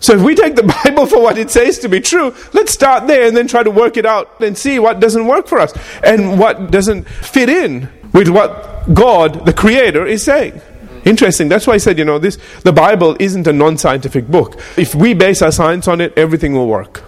So, 0.01 0.15
if 0.15 0.23
we 0.23 0.35
take 0.35 0.57
the 0.57 0.63
Bible 0.85 1.07
for 1.07 1.21
what 1.21 1.39
it 1.39 1.51
says 1.51 1.79
to 1.81 1.89
be 1.89 2.01
true, 2.01 2.35
let's 2.53 2.73
start 2.73 3.07
there 3.07 3.27
and 3.27 3.37
then 3.37 3.49
try 3.49 3.63
to 3.63 3.71
work 3.71 3.97
it 3.97 4.07
out 4.07 4.41
and 4.41 4.57
see 4.57 4.79
what 4.79 5.01
doesn't 5.01 5.27
work 5.27 5.47
for 5.47 5.59
us 5.59 5.73
and 6.05 6.39
what 6.39 6.71
doesn't 6.71 7.05
fit 7.09 7.49
in 7.49 7.89
with 8.13 8.29
what 8.29 8.95
God, 8.95 9.47
the 9.47 9.53
Creator, 9.53 10.07
is 10.07 10.23
saying. 10.23 10.61
Interesting. 11.05 11.49
That's 11.49 11.67
why 11.67 11.75
I 11.75 11.79
said, 11.79 11.99
you 11.99 12.05
know, 12.05 12.19
this 12.19 12.37
the 12.63 12.73
Bible 12.73 13.17
isn't 13.21 13.47
a 13.47 13.53
non-scientific 13.53 14.27
book. 14.29 14.61
If 14.77 14.95
we 14.95 15.15
base 15.15 15.41
our 15.41 15.53
science 15.53 15.89
on 15.89 16.01
it, 16.01 16.13
everything 16.17 16.53
will 16.53 16.67
work. 16.67 17.03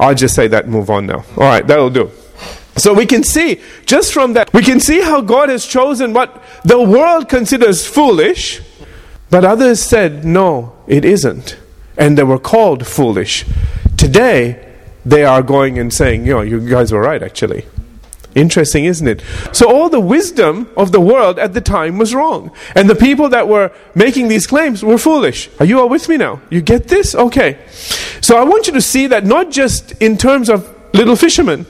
I'll 0.00 0.14
just 0.14 0.34
say 0.34 0.48
that 0.48 0.68
move 0.68 0.90
on 0.90 1.06
now. 1.06 1.24
All 1.36 1.44
right, 1.44 1.66
that'll 1.66 1.90
do. 1.90 2.10
So 2.76 2.92
we 2.92 3.06
can 3.06 3.22
see, 3.24 3.60
just 3.86 4.12
from 4.12 4.34
that, 4.34 4.52
we 4.52 4.62
can 4.62 4.80
see 4.80 5.00
how 5.00 5.22
God 5.22 5.48
has 5.48 5.64
chosen 5.66 6.12
what 6.12 6.42
the 6.64 6.80
world 6.80 7.28
considers 7.28 7.86
foolish, 7.86 8.60
but 9.30 9.44
others 9.44 9.80
said, 9.80 10.24
no, 10.24 10.76
it 10.86 11.04
isn't. 11.04 11.56
And 11.96 12.16
they 12.16 12.22
were 12.22 12.38
called 12.38 12.86
foolish. 12.86 13.44
Today, 13.96 14.74
they 15.04 15.24
are 15.24 15.42
going 15.42 15.78
and 15.78 15.92
saying, 15.92 16.26
you 16.26 16.34
know, 16.34 16.42
you 16.42 16.68
guys 16.68 16.92
were 16.92 17.00
right, 17.00 17.22
actually. 17.22 17.64
Interesting, 18.34 18.84
isn't 18.84 19.08
it? 19.08 19.22
So 19.52 19.74
all 19.74 19.88
the 19.88 19.98
wisdom 19.98 20.68
of 20.76 20.92
the 20.92 21.00
world 21.00 21.38
at 21.38 21.54
the 21.54 21.62
time 21.62 21.96
was 21.96 22.14
wrong. 22.14 22.50
And 22.74 22.88
the 22.88 22.94
people 22.94 23.30
that 23.30 23.48
were 23.48 23.72
making 23.94 24.28
these 24.28 24.46
claims 24.46 24.84
were 24.84 24.98
foolish. 24.98 25.48
Are 25.58 25.64
you 25.64 25.80
all 25.80 25.88
with 25.88 26.06
me 26.08 26.18
now? 26.18 26.42
You 26.50 26.60
get 26.60 26.88
this? 26.88 27.14
Okay. 27.14 27.58
So 28.20 28.36
I 28.36 28.44
want 28.44 28.66
you 28.66 28.74
to 28.74 28.82
see 28.82 29.06
that 29.06 29.24
not 29.24 29.50
just 29.50 29.92
in 30.02 30.18
terms 30.18 30.50
of 30.50 30.70
little 30.92 31.16
fishermen. 31.16 31.64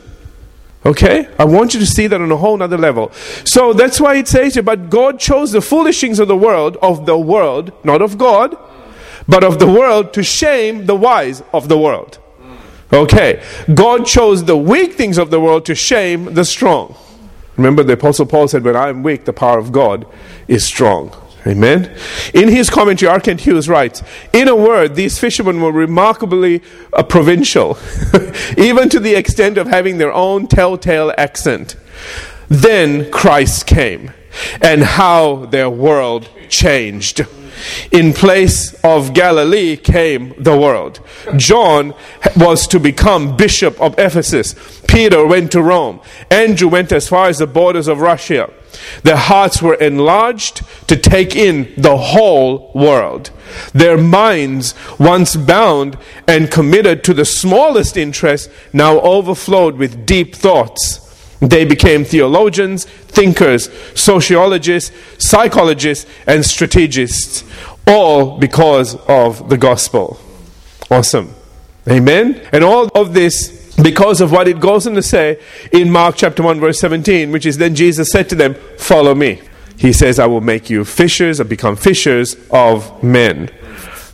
Okay? 0.87 1.29
I 1.37 1.45
want 1.45 1.75
you 1.75 1.81
to 1.81 1.87
see 1.87 2.07
that 2.07 2.21
on 2.21 2.31
a 2.31 2.37
whole 2.37 2.63
other 2.63 2.79
level. 2.79 3.11
So 3.45 3.73
that's 3.73 4.01
why 4.01 4.17
it 4.17 4.29
says 4.29 4.55
here, 4.55 4.63
but 4.63 4.89
God 4.89 5.19
chose 5.19 5.51
the 5.51 5.61
foolish 5.61 6.01
things 6.01 6.21
of 6.21 6.29
the 6.29 6.37
world, 6.37 6.77
of 6.81 7.07
the 7.07 7.19
world, 7.19 7.73
not 7.85 8.01
of 8.01 8.17
God, 8.17 8.57
but 9.27 9.43
of 9.43 9.59
the 9.59 9.67
world 9.67 10.13
to 10.15 10.23
shame 10.23 10.87
the 10.87 10.95
wise 10.95 11.43
of 11.53 11.69
the 11.69 11.77
world. 11.77 12.21
Okay. 12.93 13.43
God 13.75 14.07
chose 14.07 14.45
the 14.45 14.57
weak 14.57 14.95
things 14.95 15.19
of 15.19 15.31
the 15.31 15.41
world 15.41 15.67
to 15.67 15.75
shame 15.75 16.35
the 16.35 16.45
strong. 16.45 16.95
Remember, 17.57 17.83
the 17.83 17.95
Apostle 17.95 18.27
Paul 18.27 18.47
said, 18.47 18.63
When 18.63 18.77
I 18.77 18.89
am 18.89 19.03
weak, 19.03 19.25
the 19.25 19.33
power 19.33 19.59
of 19.59 19.73
God 19.73 20.07
is 20.47 20.65
strong. 20.65 21.11
Amen. 21.47 21.97
In 22.35 22.49
his 22.49 22.69
commentary, 22.69 23.09
R. 23.11 23.21
Kent 23.21 23.43
Hughes 23.43 23.69
writes 23.69 24.03
In 24.33 24.49
a 24.49 24.57
word, 24.57 24.97
these 24.97 25.19
fishermen 25.19 25.61
were 25.61 25.73
remarkably 25.73 26.63
uh, 26.93 27.03
provincial, 27.03 27.79
even 28.59 28.89
to 28.89 28.99
the 28.99 29.15
extent 29.15 29.57
of 29.57 29.69
having 29.69 29.99
their 29.99 30.13
own 30.13 30.49
telltale 30.49 31.13
accent. 31.17 31.77
Then 32.49 33.11
Christ 33.11 33.67
came, 33.67 34.13
and 34.61 34.83
how 34.83 35.47
their 35.47 35.71
world 35.71 36.29
changed. 36.49 37.27
In 37.91 38.13
place 38.13 38.75
of 38.85 39.15
Galilee 39.15 39.77
came 39.77 40.35
the 40.43 40.57
world. 40.57 41.01
John 41.37 41.95
was 42.37 42.67
to 42.69 42.81
become 42.81 43.37
bishop 43.37 43.81
of 43.81 43.99
Ephesus. 43.99 44.55
Peter 44.87 45.27
went 45.27 45.53
to 45.53 45.63
Rome. 45.63 46.01
Andrew 46.31 46.69
went 46.69 46.93
as 46.93 47.09
far 47.09 47.29
as 47.29 47.39
the 47.39 47.47
borders 47.47 47.89
of 47.89 48.01
Russia. 48.01 48.51
Their 49.03 49.17
hearts 49.17 49.63
were 49.63 49.75
enlarged 49.75 50.63
to 50.89 50.97
take 50.97 51.35
in 51.35 51.73
the 51.77 51.97
whole 51.97 52.71
world. 52.75 53.31
Their 53.73 53.97
minds, 53.97 54.75
once 54.99 55.37
bound 55.37 55.97
and 56.27 56.51
committed 56.51 57.05
to 57.05 57.15
the 57.15 57.25
smallest 57.25 57.97
interest, 57.97 58.51
now 58.73 59.01
overflowed 59.01 59.77
with 59.77 60.05
deep 60.05 60.35
thoughts. 60.35 61.06
They 61.41 61.65
became 61.65 62.05
theologians, 62.05 62.85
thinkers, 62.85 63.71
sociologists, 63.99 64.91
psychologists, 65.19 66.07
and 66.27 66.45
strategists, 66.45 67.45
all 67.87 68.39
because 68.39 68.97
of 69.07 69.49
the 69.49 69.59
gospel. 69.59 70.19
Awesome. 70.91 71.35
Amen. 71.89 72.41
And 72.53 72.65
all 72.65 72.89
of 72.95 73.13
this 73.13 73.67
because 73.83 74.21
of 74.21 74.33
what 74.33 74.49
it 74.49 74.59
goes 74.59 74.87
on 74.87 74.95
to 74.95 75.03
say 75.03 75.41
in 75.73 75.91
Mark 75.91 76.17
chapter 76.17 76.43
1, 76.43 76.59
verse 76.61 76.81
17, 76.81 77.31
which 77.31 77.45
is 77.45 77.59
then 77.59 77.75
Jesus 77.75 78.09
said 78.11 78.29
to 78.31 78.35
them, 78.35 78.55
Follow 78.79 79.15
me. 79.15 79.43
He 79.77 79.93
says, 79.93 80.19
I 80.19 80.27
will 80.27 80.41
make 80.41 80.71
you 80.71 80.85
fishers 80.85 81.41
or 81.41 81.45
become 81.45 81.77
fishers 81.77 82.37
of 82.51 83.03
men. 83.03 83.51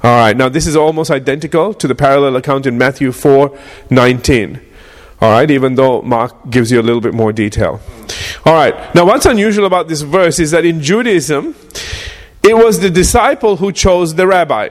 All 0.03 0.11
right, 0.11 0.37
now 0.37 0.49
this 0.49 0.67
is 0.67 0.75
almost 0.75 1.13
identical 1.13 1.73
to 1.75 1.87
the 1.87 1.95
parallel 1.95 2.35
account 2.35 2.67
in 2.67 2.77
Matthew 2.77 3.13
4 3.13 3.57
19. 3.91 4.61
All 5.23 5.31
right, 5.31 5.49
even 5.51 5.77
though 5.77 6.03
Mark 6.03 6.51
gives 6.51 6.73
you 6.73 6.81
a 6.81 6.83
little 6.83 7.01
bit 7.01 7.15
more 7.15 7.33
detail. 7.33 7.81
All 8.45 8.55
right, 8.55 8.75
now 8.93 9.07
what's 9.07 9.25
unusual 9.25 9.67
about 9.67 9.87
this 9.87 10.01
verse 10.03 10.41
is 10.41 10.51
that 10.51 10.65
in 10.65 10.83
Judaism, 10.83 11.55
it 12.43 12.57
was 12.57 12.81
the 12.81 12.91
disciple 12.91 13.57
who 13.59 13.71
chose 13.71 14.17
the 14.17 14.27
rabbi 14.27 14.71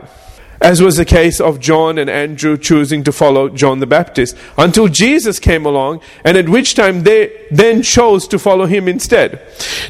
as 0.61 0.81
was 0.81 0.97
the 0.97 1.05
case 1.05 1.41
of 1.41 1.59
John 1.59 1.97
and 1.97 2.09
Andrew 2.09 2.55
choosing 2.57 3.03
to 3.05 3.11
follow 3.11 3.49
John 3.49 3.79
the 3.79 3.87
Baptist, 3.87 4.37
until 4.57 4.87
Jesus 4.87 5.39
came 5.39 5.65
along, 5.65 6.01
and 6.23 6.37
at 6.37 6.47
which 6.47 6.75
time 6.75 7.01
they 7.01 7.47
then 7.49 7.81
chose 7.81 8.27
to 8.27 8.37
follow 8.37 8.67
him 8.67 8.87
instead. 8.87 9.41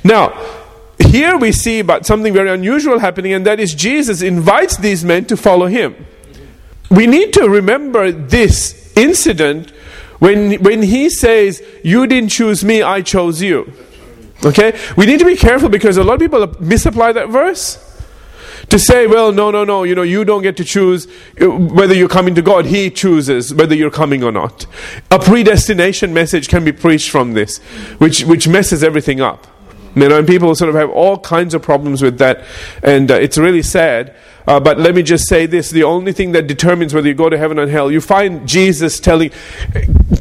Now, 0.03 0.29
here 0.97 1.37
we 1.37 1.51
see 1.51 1.79
about 1.79 2.05
something 2.05 2.33
very 2.33 2.49
unusual 2.49 2.99
happening, 2.99 3.33
and 3.33 3.45
that 3.45 3.59
is 3.59 3.75
Jesus 3.75 4.21
invites 4.21 4.77
these 4.77 5.03
men 5.03 5.25
to 5.25 5.35
follow 5.35 5.65
him. 5.65 6.05
We 6.89 7.05
need 7.05 7.33
to 7.33 7.49
remember 7.49 8.11
this 8.11 8.93
incident 8.95 9.73
when, 10.21 10.61
when 10.61 10.83
he 10.83 11.09
says, 11.09 11.63
You 11.83 12.05
didn't 12.05 12.29
choose 12.29 12.63
me, 12.63 12.83
I 12.83 13.01
chose 13.01 13.41
you. 13.41 13.73
Okay? 14.45 14.79
We 14.95 15.07
need 15.07 15.17
to 15.17 15.25
be 15.25 15.35
careful 15.35 15.67
because 15.67 15.97
a 15.97 16.03
lot 16.03 16.13
of 16.13 16.19
people 16.19 16.47
misapply 16.59 17.11
that 17.13 17.29
verse 17.29 17.87
to 18.69 18.77
say, 18.77 19.07
well, 19.07 19.31
no, 19.31 19.49
no, 19.49 19.63
no, 19.63 19.81
you 19.81 19.95
know, 19.95 20.03
you 20.03 20.23
don't 20.23 20.43
get 20.43 20.57
to 20.57 20.63
choose 20.63 21.07
uh, 21.41 21.49
whether 21.49 21.95
you're 21.95 22.07
coming 22.07 22.35
to 22.35 22.43
God. 22.43 22.67
He 22.67 22.91
chooses 22.91 23.51
whether 23.51 23.73
you're 23.73 23.89
coming 23.89 24.23
or 24.23 24.31
not. 24.31 24.67
A 25.09 25.17
predestination 25.17 26.13
message 26.13 26.47
can 26.47 26.63
be 26.63 26.71
preached 26.71 27.09
from 27.09 27.33
this, 27.33 27.57
which, 27.97 28.23
which 28.23 28.47
messes 28.47 28.83
everything 28.83 29.21
up. 29.21 29.47
You 29.95 30.07
know, 30.07 30.19
and 30.19 30.27
people 30.27 30.53
sort 30.53 30.69
of 30.69 30.75
have 30.75 30.91
all 30.91 31.17
kinds 31.17 31.55
of 31.55 31.63
problems 31.63 32.03
with 32.03 32.19
that, 32.19 32.45
and 32.83 33.09
uh, 33.09 33.15
it's 33.15 33.39
really 33.39 33.63
sad. 33.63 34.15
Uh, 34.47 34.59
but 34.59 34.79
let 34.79 34.95
me 34.95 35.03
just 35.03 35.27
say 35.27 35.45
this 35.45 35.69
the 35.69 35.83
only 35.83 36.11
thing 36.11 36.31
that 36.31 36.47
determines 36.47 36.93
whether 36.93 37.07
you 37.07 37.13
go 37.13 37.29
to 37.29 37.37
heaven 37.37 37.59
or 37.59 37.67
hell, 37.67 37.91
you 37.91 38.01
find 38.01 38.47
Jesus 38.47 38.99
telling. 38.99 39.31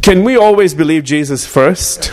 Can 0.03 0.25
we 0.25 0.37
always 0.37 0.75
believe 0.75 1.05
Jesus 1.05 1.47
first? 1.47 2.13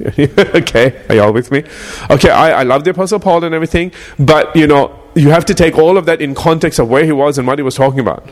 okay, 0.18 1.02
are 1.08 1.14
y'all 1.14 1.32
with 1.32 1.50
me? 1.50 1.64
Okay, 2.10 2.30
I, 2.30 2.60
I 2.60 2.62
love 2.62 2.84
the 2.84 2.90
Apostle 2.90 3.20
Paul 3.20 3.44
and 3.44 3.54
everything, 3.54 3.92
but 4.18 4.54
you 4.56 4.66
know, 4.66 4.98
you 5.14 5.30
have 5.30 5.44
to 5.46 5.54
take 5.54 5.76
all 5.76 5.98
of 5.98 6.06
that 6.06 6.20
in 6.20 6.34
context 6.34 6.78
of 6.78 6.88
where 6.88 7.04
he 7.04 7.12
was 7.12 7.38
and 7.38 7.46
what 7.46 7.58
he 7.58 7.62
was 7.62 7.74
talking 7.74 8.00
about. 8.00 8.28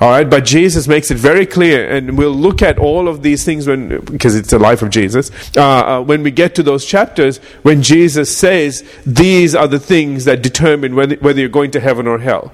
All 0.00 0.08
right, 0.08 0.28
but 0.28 0.46
Jesus 0.46 0.88
makes 0.88 1.10
it 1.10 1.18
very 1.18 1.44
clear, 1.44 1.86
and 1.86 2.16
we'll 2.16 2.30
look 2.30 2.62
at 2.62 2.78
all 2.78 3.06
of 3.06 3.22
these 3.22 3.44
things 3.44 3.66
when, 3.66 4.00
because 4.06 4.34
it's 4.34 4.48
the 4.48 4.58
life 4.58 4.80
of 4.80 4.88
Jesus. 4.88 5.30
Uh, 5.54 5.62
uh, 5.62 6.02
when 6.02 6.22
we 6.22 6.30
get 6.30 6.54
to 6.54 6.62
those 6.62 6.86
chapters, 6.86 7.36
when 7.62 7.82
Jesus 7.82 8.34
says 8.34 8.82
these 9.04 9.54
are 9.54 9.68
the 9.68 9.78
things 9.78 10.24
that 10.24 10.42
determine 10.42 10.94
whether, 10.94 11.16
whether 11.16 11.38
you're 11.38 11.50
going 11.50 11.70
to 11.72 11.80
heaven 11.80 12.06
or 12.06 12.18
hell, 12.18 12.50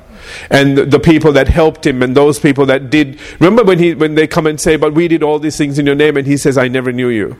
and 0.50 0.76
the, 0.76 0.98
people 0.98 1.30
that 1.34 1.46
helped 1.46 1.86
him, 1.86 2.02
and 2.02 2.16
those 2.16 2.40
people 2.40 2.66
that 2.66 2.90
did. 2.90 3.20
Remember 3.38 3.62
when 3.62 3.78
he 3.78 3.94
when 3.94 4.16
they 4.16 4.26
come 4.26 4.48
and 4.48 4.60
say, 4.60 4.74
"But 4.74 4.92
we 4.94 5.06
did 5.06 5.22
all 5.22 5.38
these 5.38 5.56
things 5.56 5.78
in 5.78 5.86
your 5.86 5.94
name," 5.94 6.16
and 6.16 6.26
he 6.26 6.36
says, 6.36 6.58
"I 6.58 6.66
never 6.66 6.90
knew 6.90 7.08
you." 7.08 7.36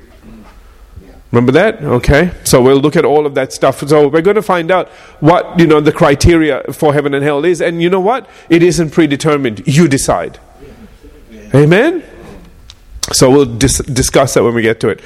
Remember 1.33 1.53
that? 1.53 1.83
Okay. 1.83 2.33
So 2.45 2.63
we'll 2.63 2.81
look 2.81 2.97
at 2.97 3.05
all 3.05 3.27
of 3.27 3.35
that 3.35 3.53
stuff. 3.53 3.87
So 3.87 4.09
we're 4.09 4.23
going 4.23 4.37
to 4.37 4.43
find 4.43 4.71
out 4.71 4.89
what, 5.21 5.59
you 5.59 5.67
know, 5.67 5.81
the 5.81 5.93
criteria 5.93 6.63
for 6.73 6.95
heaven 6.95 7.15
and 7.15 7.25
hell 7.25 7.45
is. 7.45 7.61
And 7.61 7.83
you 7.83 7.91
know 7.91 8.01
what? 8.01 8.29
It 8.49 8.63
isn't 8.63 8.91
predetermined. 8.91 9.67
You 9.67 9.89
decide. 9.89 10.39
Amen? 11.55 12.05
So 13.13 13.31
we'll 13.31 13.45
dis- 13.45 13.79
discuss 13.79 14.35
that 14.35 14.45
when 14.45 14.55
we 14.55 14.63
get 14.63 14.81
to 14.81 14.89
it. 14.89 15.01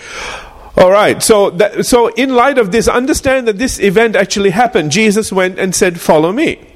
All 0.76 0.90
right. 0.90 1.22
So 1.22 1.50
that, 1.50 1.84
so 1.86 2.08
in 2.08 2.34
light 2.34 2.58
of 2.58 2.72
this, 2.72 2.88
understand 2.88 3.48
that 3.48 3.58
this 3.58 3.78
event 3.80 4.16
actually 4.16 4.50
happened. 4.50 4.90
Jesus 4.90 5.32
went 5.32 5.58
and 5.58 5.74
said, 5.74 6.00
"Follow 6.00 6.32
me." 6.32 6.66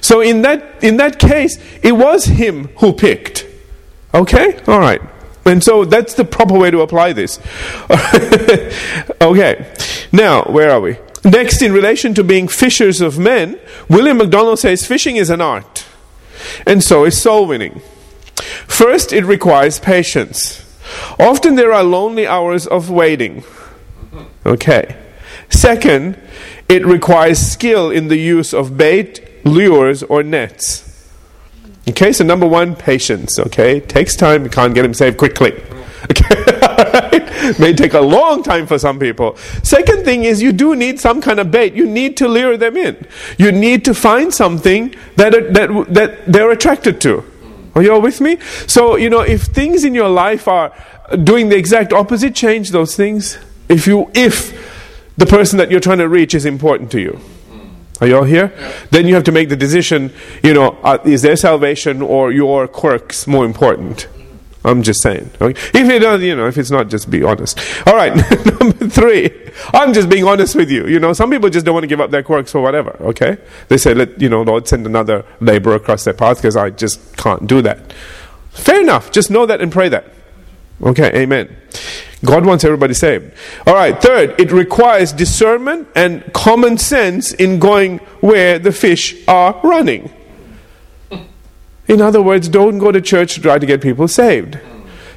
So 0.00 0.20
in 0.20 0.42
that 0.42 0.82
in 0.82 0.96
that 0.96 1.18
case, 1.18 1.58
it 1.82 1.92
was 1.92 2.24
him 2.24 2.68
who 2.78 2.92
picked. 2.92 3.46
Okay? 4.14 4.58
All 4.66 4.80
right. 4.80 5.00
And 5.44 5.62
so 5.62 5.84
that's 5.84 6.14
the 6.14 6.24
proper 6.24 6.58
way 6.58 6.70
to 6.70 6.80
apply 6.80 7.12
this. 7.12 7.38
okay, 9.20 9.74
now, 10.12 10.44
where 10.44 10.70
are 10.70 10.80
we? 10.80 10.98
Next, 11.24 11.62
in 11.62 11.72
relation 11.72 12.14
to 12.14 12.24
being 12.24 12.48
fishers 12.48 13.00
of 13.00 13.18
men, 13.18 13.58
William 13.88 14.18
MacDonald 14.18 14.58
says 14.58 14.86
fishing 14.86 15.16
is 15.16 15.30
an 15.30 15.40
art, 15.40 15.86
and 16.66 16.82
so 16.82 17.04
is 17.04 17.20
soul 17.20 17.46
winning. 17.46 17.80
First, 18.66 19.12
it 19.12 19.24
requires 19.24 19.78
patience. 19.78 20.58
Often 21.18 21.54
there 21.54 21.72
are 21.72 21.84
lonely 21.84 22.26
hours 22.26 22.66
of 22.66 22.90
waiting. 22.90 23.44
Okay. 24.44 24.96
Second, 25.48 26.18
it 26.68 26.84
requires 26.84 27.38
skill 27.38 27.90
in 27.90 28.08
the 28.08 28.16
use 28.16 28.52
of 28.52 28.76
bait, 28.76 29.44
lures, 29.44 30.02
or 30.02 30.22
nets. 30.22 30.91
Okay, 31.88 32.12
so 32.12 32.24
number 32.24 32.46
one, 32.46 32.76
patience. 32.76 33.38
Okay, 33.38 33.80
takes 33.80 34.14
time. 34.14 34.44
You 34.44 34.50
can't 34.50 34.74
get 34.74 34.84
him 34.84 34.94
saved 34.94 35.18
quickly. 35.18 35.52
Okay, 36.10 37.54
may 37.58 37.72
take 37.72 37.94
a 37.94 38.00
long 38.00 38.42
time 38.42 38.66
for 38.66 38.78
some 38.78 38.98
people. 38.98 39.36
Second 39.62 40.04
thing 40.04 40.24
is 40.24 40.42
you 40.42 40.52
do 40.52 40.76
need 40.76 41.00
some 41.00 41.20
kind 41.20 41.40
of 41.40 41.50
bait. 41.50 41.74
You 41.74 41.86
need 41.86 42.16
to 42.18 42.28
lure 42.28 42.56
them 42.56 42.76
in. 42.76 43.06
You 43.36 43.50
need 43.52 43.84
to 43.86 43.94
find 43.94 44.32
something 44.32 44.94
that 45.16 45.32
that 45.54 45.86
that 45.88 46.26
they're 46.26 46.50
attracted 46.50 47.00
to. 47.02 47.24
Are 47.74 47.82
you 47.82 47.92
all 47.92 48.02
with 48.02 48.20
me? 48.20 48.38
So 48.66 48.96
you 48.96 49.10
know, 49.10 49.20
if 49.20 49.42
things 49.42 49.84
in 49.84 49.94
your 49.94 50.08
life 50.08 50.46
are 50.46 50.72
doing 51.24 51.48
the 51.48 51.56
exact 51.56 51.92
opposite, 51.92 52.34
change 52.34 52.70
those 52.70 52.96
things. 52.96 53.38
If 53.68 53.86
you 53.86 54.10
if 54.14 54.52
the 55.16 55.26
person 55.26 55.58
that 55.58 55.70
you're 55.70 55.80
trying 55.80 55.98
to 55.98 56.08
reach 56.08 56.34
is 56.34 56.44
important 56.44 56.90
to 56.92 57.00
you. 57.00 57.20
Are 58.02 58.08
you 58.08 58.16
all 58.16 58.24
here? 58.24 58.52
Yeah. 58.56 58.72
Then 58.90 59.06
you 59.06 59.14
have 59.14 59.22
to 59.24 59.32
make 59.32 59.48
the 59.48 59.54
decision, 59.54 60.12
you 60.42 60.52
know, 60.52 60.76
uh, 60.82 60.98
is 61.04 61.22
their 61.22 61.36
salvation 61.36 62.02
or 62.02 62.32
your 62.32 62.66
quirks 62.66 63.28
more 63.28 63.44
important? 63.44 64.08
I'm 64.64 64.82
just 64.82 65.02
saying. 65.02 65.30
Okay? 65.40 65.60
If 65.72 65.88
it 65.88 66.00
does, 66.00 66.20
you 66.20 66.34
know, 66.34 66.48
if 66.48 66.58
it's 66.58 66.72
not, 66.72 66.88
just 66.88 67.08
be 67.08 67.22
honest. 67.22 67.60
All 67.86 67.94
right, 67.94 68.12
number 68.60 68.88
three. 68.88 69.30
I'm 69.72 69.92
just 69.92 70.08
being 70.08 70.24
honest 70.24 70.56
with 70.56 70.68
you. 70.68 70.88
You 70.88 70.98
know, 70.98 71.12
some 71.12 71.30
people 71.30 71.48
just 71.48 71.64
don't 71.64 71.74
want 71.74 71.84
to 71.84 71.88
give 71.88 72.00
up 72.00 72.10
their 72.10 72.24
quirks 72.24 72.50
for 72.50 72.60
whatever. 72.60 72.96
Okay, 73.02 73.38
they 73.68 73.78
say, 73.78 73.94
let 73.94 74.20
you 74.20 74.28
know, 74.28 74.42
Lord, 74.42 74.66
send 74.66 74.84
another 74.84 75.24
laborer 75.38 75.76
across 75.76 76.02
their 76.02 76.14
path 76.14 76.38
because 76.38 76.56
I 76.56 76.70
just 76.70 77.16
can't 77.16 77.46
do 77.46 77.62
that. 77.62 77.92
Fair 78.50 78.80
enough. 78.80 79.12
Just 79.12 79.30
know 79.30 79.46
that 79.46 79.60
and 79.60 79.70
pray 79.70 79.88
that. 79.90 80.06
Okay, 80.82 81.22
Amen. 81.22 81.56
God 82.24 82.46
wants 82.46 82.64
everybody 82.64 82.94
saved. 82.94 83.32
All 83.66 83.74
right, 83.74 84.00
third, 84.00 84.40
it 84.40 84.52
requires 84.52 85.12
discernment 85.12 85.88
and 85.96 86.32
common 86.32 86.78
sense 86.78 87.32
in 87.32 87.58
going 87.58 87.98
where 88.20 88.58
the 88.58 88.72
fish 88.72 89.26
are 89.26 89.60
running. 89.64 90.10
In 91.88 92.00
other 92.00 92.22
words, 92.22 92.48
don't 92.48 92.78
go 92.78 92.92
to 92.92 93.00
church 93.00 93.34
to 93.34 93.40
try 93.40 93.58
to 93.58 93.66
get 93.66 93.82
people 93.82 94.06
saved. 94.06 94.58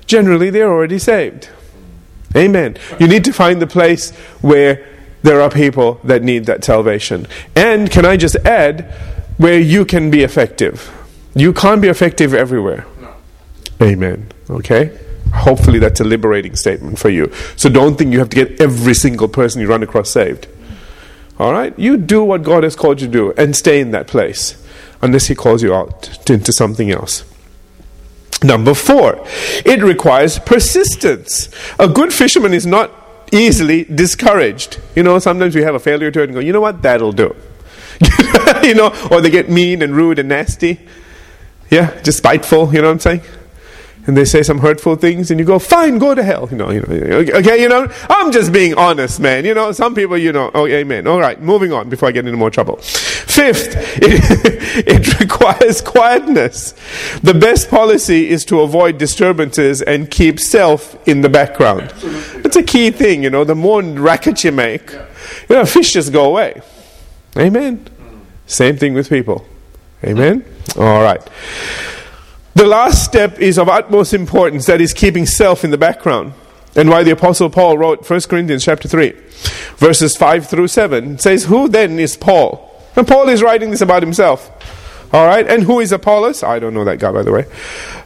Generally, 0.07 0.49
they're 0.49 0.71
already 0.71 0.97
saved. 0.97 1.49
Amen. 2.35 2.77
You 2.99 3.07
need 3.07 3.23
to 3.25 3.33
find 3.33 3.61
the 3.61 3.67
place 3.67 4.11
where 4.41 4.85
there 5.21 5.41
are 5.41 5.49
people 5.49 5.99
that 6.03 6.23
need 6.23 6.47
that 6.47 6.63
salvation. 6.63 7.27
And 7.55 7.89
can 7.89 8.05
I 8.05 8.17
just 8.17 8.35
add, 8.37 8.91
where 9.37 9.59
you 9.59 9.85
can 9.85 10.09
be 10.09 10.23
effective? 10.23 10.91
You 11.35 11.53
can't 11.53 11.81
be 11.81 11.87
effective 11.87 12.33
everywhere. 12.33 12.85
Amen. 13.81 14.31
Okay? 14.49 14.97
Hopefully, 15.33 15.79
that's 15.79 15.99
a 15.99 16.03
liberating 16.03 16.55
statement 16.55 16.99
for 16.99 17.09
you. 17.09 17.31
So 17.55 17.69
don't 17.69 17.97
think 17.97 18.13
you 18.13 18.19
have 18.19 18.29
to 18.29 18.35
get 18.35 18.61
every 18.61 18.93
single 18.93 19.27
person 19.27 19.61
you 19.61 19.67
run 19.67 19.83
across 19.83 20.09
saved. 20.09 20.47
All 21.37 21.51
right? 21.51 21.77
You 21.77 21.97
do 21.97 22.23
what 22.23 22.43
God 22.43 22.63
has 22.63 22.75
called 22.75 23.01
you 23.01 23.07
to 23.07 23.13
do 23.13 23.33
and 23.33 23.55
stay 23.55 23.79
in 23.79 23.91
that 23.91 24.07
place 24.07 24.61
unless 25.01 25.27
He 25.27 25.35
calls 25.35 25.61
you 25.61 25.73
out 25.73 26.03
to, 26.03 26.33
into 26.33 26.53
something 26.53 26.91
else. 26.91 27.23
Number 28.43 28.73
four, 28.73 29.23
it 29.65 29.81
requires 29.81 30.39
persistence. 30.39 31.49
A 31.79 31.87
good 31.87 32.13
fisherman 32.13 32.53
is 32.53 32.65
not 32.65 32.91
easily 33.31 33.85
discouraged. 33.85 34.79
You 34.95 35.03
know, 35.03 35.19
sometimes 35.19 35.55
we 35.55 35.63
have 35.63 35.75
a 35.75 35.79
failure 35.79 36.11
to 36.11 36.21
it 36.21 36.25
and 36.25 36.33
go, 36.33 36.39
you 36.39 36.53
know 36.53 36.61
what, 36.61 36.81
that'll 36.81 37.11
do. 37.11 37.35
you 38.63 38.75
know, 38.75 38.93
or 39.09 39.21
they 39.21 39.29
get 39.29 39.49
mean 39.49 39.81
and 39.81 39.95
rude 39.95 40.19
and 40.19 40.29
nasty. 40.29 40.79
Yeah, 41.69 41.99
just 42.01 42.19
spiteful, 42.19 42.73
you 42.73 42.81
know 42.81 42.87
what 42.87 42.93
I'm 42.93 42.99
saying? 42.99 43.21
And 44.07 44.15
they 44.15 44.25
say 44.25 44.43
some 44.43 44.59
hurtful 44.59 44.95
things, 44.95 45.31
and 45.31 45.39
you 45.39 45.45
go, 45.45 45.59
"Fine, 45.59 45.97
go 45.97 46.13
to 46.13 46.23
hell." 46.23 46.47
You 46.51 46.57
know, 46.57 46.71
you 46.71 46.81
know. 46.81 47.17
Okay, 47.17 47.61
you 47.61 47.69
know. 47.69 47.91
I'm 48.09 48.31
just 48.31 48.51
being 48.51 48.73
honest, 48.75 49.19
man. 49.19 49.45
You 49.45 49.53
know, 49.53 49.71
some 49.71 49.95
people, 49.95 50.17
you 50.17 50.31
know. 50.31 50.51
Oh, 50.53 50.67
amen. 50.67 51.07
All 51.07 51.19
right, 51.19 51.41
moving 51.41 51.71
on 51.73 51.89
before 51.89 52.09
I 52.09 52.11
get 52.11 52.25
into 52.25 52.37
more 52.37 52.51
trouble. 52.51 52.77
Fifth, 52.77 53.75
it, 54.01 54.87
it 54.87 55.19
requires 55.19 55.81
quietness. 55.81 56.73
The 57.21 57.33
best 57.33 57.69
policy 57.69 58.29
is 58.29 58.45
to 58.45 58.61
avoid 58.61 58.97
disturbances 58.97 59.81
and 59.81 60.09
keep 60.09 60.39
self 60.39 60.95
in 61.07 61.21
the 61.21 61.29
background. 61.29 61.93
It's 62.45 62.55
a 62.55 62.63
key 62.63 62.91
thing. 62.91 63.23
You 63.23 63.29
know, 63.29 63.43
the 63.43 63.55
more 63.55 63.81
racket 63.81 64.43
you 64.43 64.51
make, 64.51 64.91
you 64.91 65.55
know, 65.55 65.65
fish 65.65 65.93
just 65.93 66.13
go 66.13 66.25
away. 66.25 66.61
Amen. 67.37 67.85
Same 68.47 68.77
thing 68.77 68.93
with 68.93 69.09
people. 69.09 69.45
Amen. 70.03 70.45
All 70.77 71.01
right. 71.01 71.21
The 72.55 72.65
last 72.65 73.03
step 73.03 73.37
is 73.39 73.59
of 73.59 73.67
utmost 73.67 74.13
importance, 74.13 74.65
that 74.67 74.79
is 74.79 74.93
keeping 74.93 75.25
self 75.25 75.65
in 75.65 75.71
the 75.71 75.77
background. 75.77 76.31
And 76.73 76.89
why 76.89 77.03
the 77.03 77.11
Apostle 77.11 77.49
Paul 77.49 77.77
wrote 77.77 78.09
1 78.09 78.21
Corinthians 78.21 78.63
chapter 78.63 78.87
3, 78.87 79.11
verses 79.75 80.15
5 80.15 80.47
through 80.47 80.69
7, 80.69 81.19
says, 81.19 81.45
Who 81.45 81.67
then 81.67 81.99
is 81.99 82.15
Paul? 82.15 82.81
And 82.95 83.05
Paul 83.05 83.27
is 83.27 83.43
writing 83.43 83.71
this 83.71 83.81
about 83.81 84.03
himself. 84.03 84.49
All 85.11 85.27
right, 85.27 85.45
and 85.45 85.63
who 85.63 85.81
is 85.81 85.91
Apollos? 85.91 86.43
I 86.43 86.59
don't 86.59 86.73
know 86.73 86.85
that 86.85 86.99
guy, 86.99 87.11
by 87.11 87.23
the 87.23 87.33
way. 87.33 87.45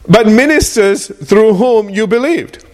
But 0.08 0.26
ministers 0.26 1.08
through 1.08 1.54
whom 1.54 1.92
you 1.92 2.08
believed, 2.08 2.66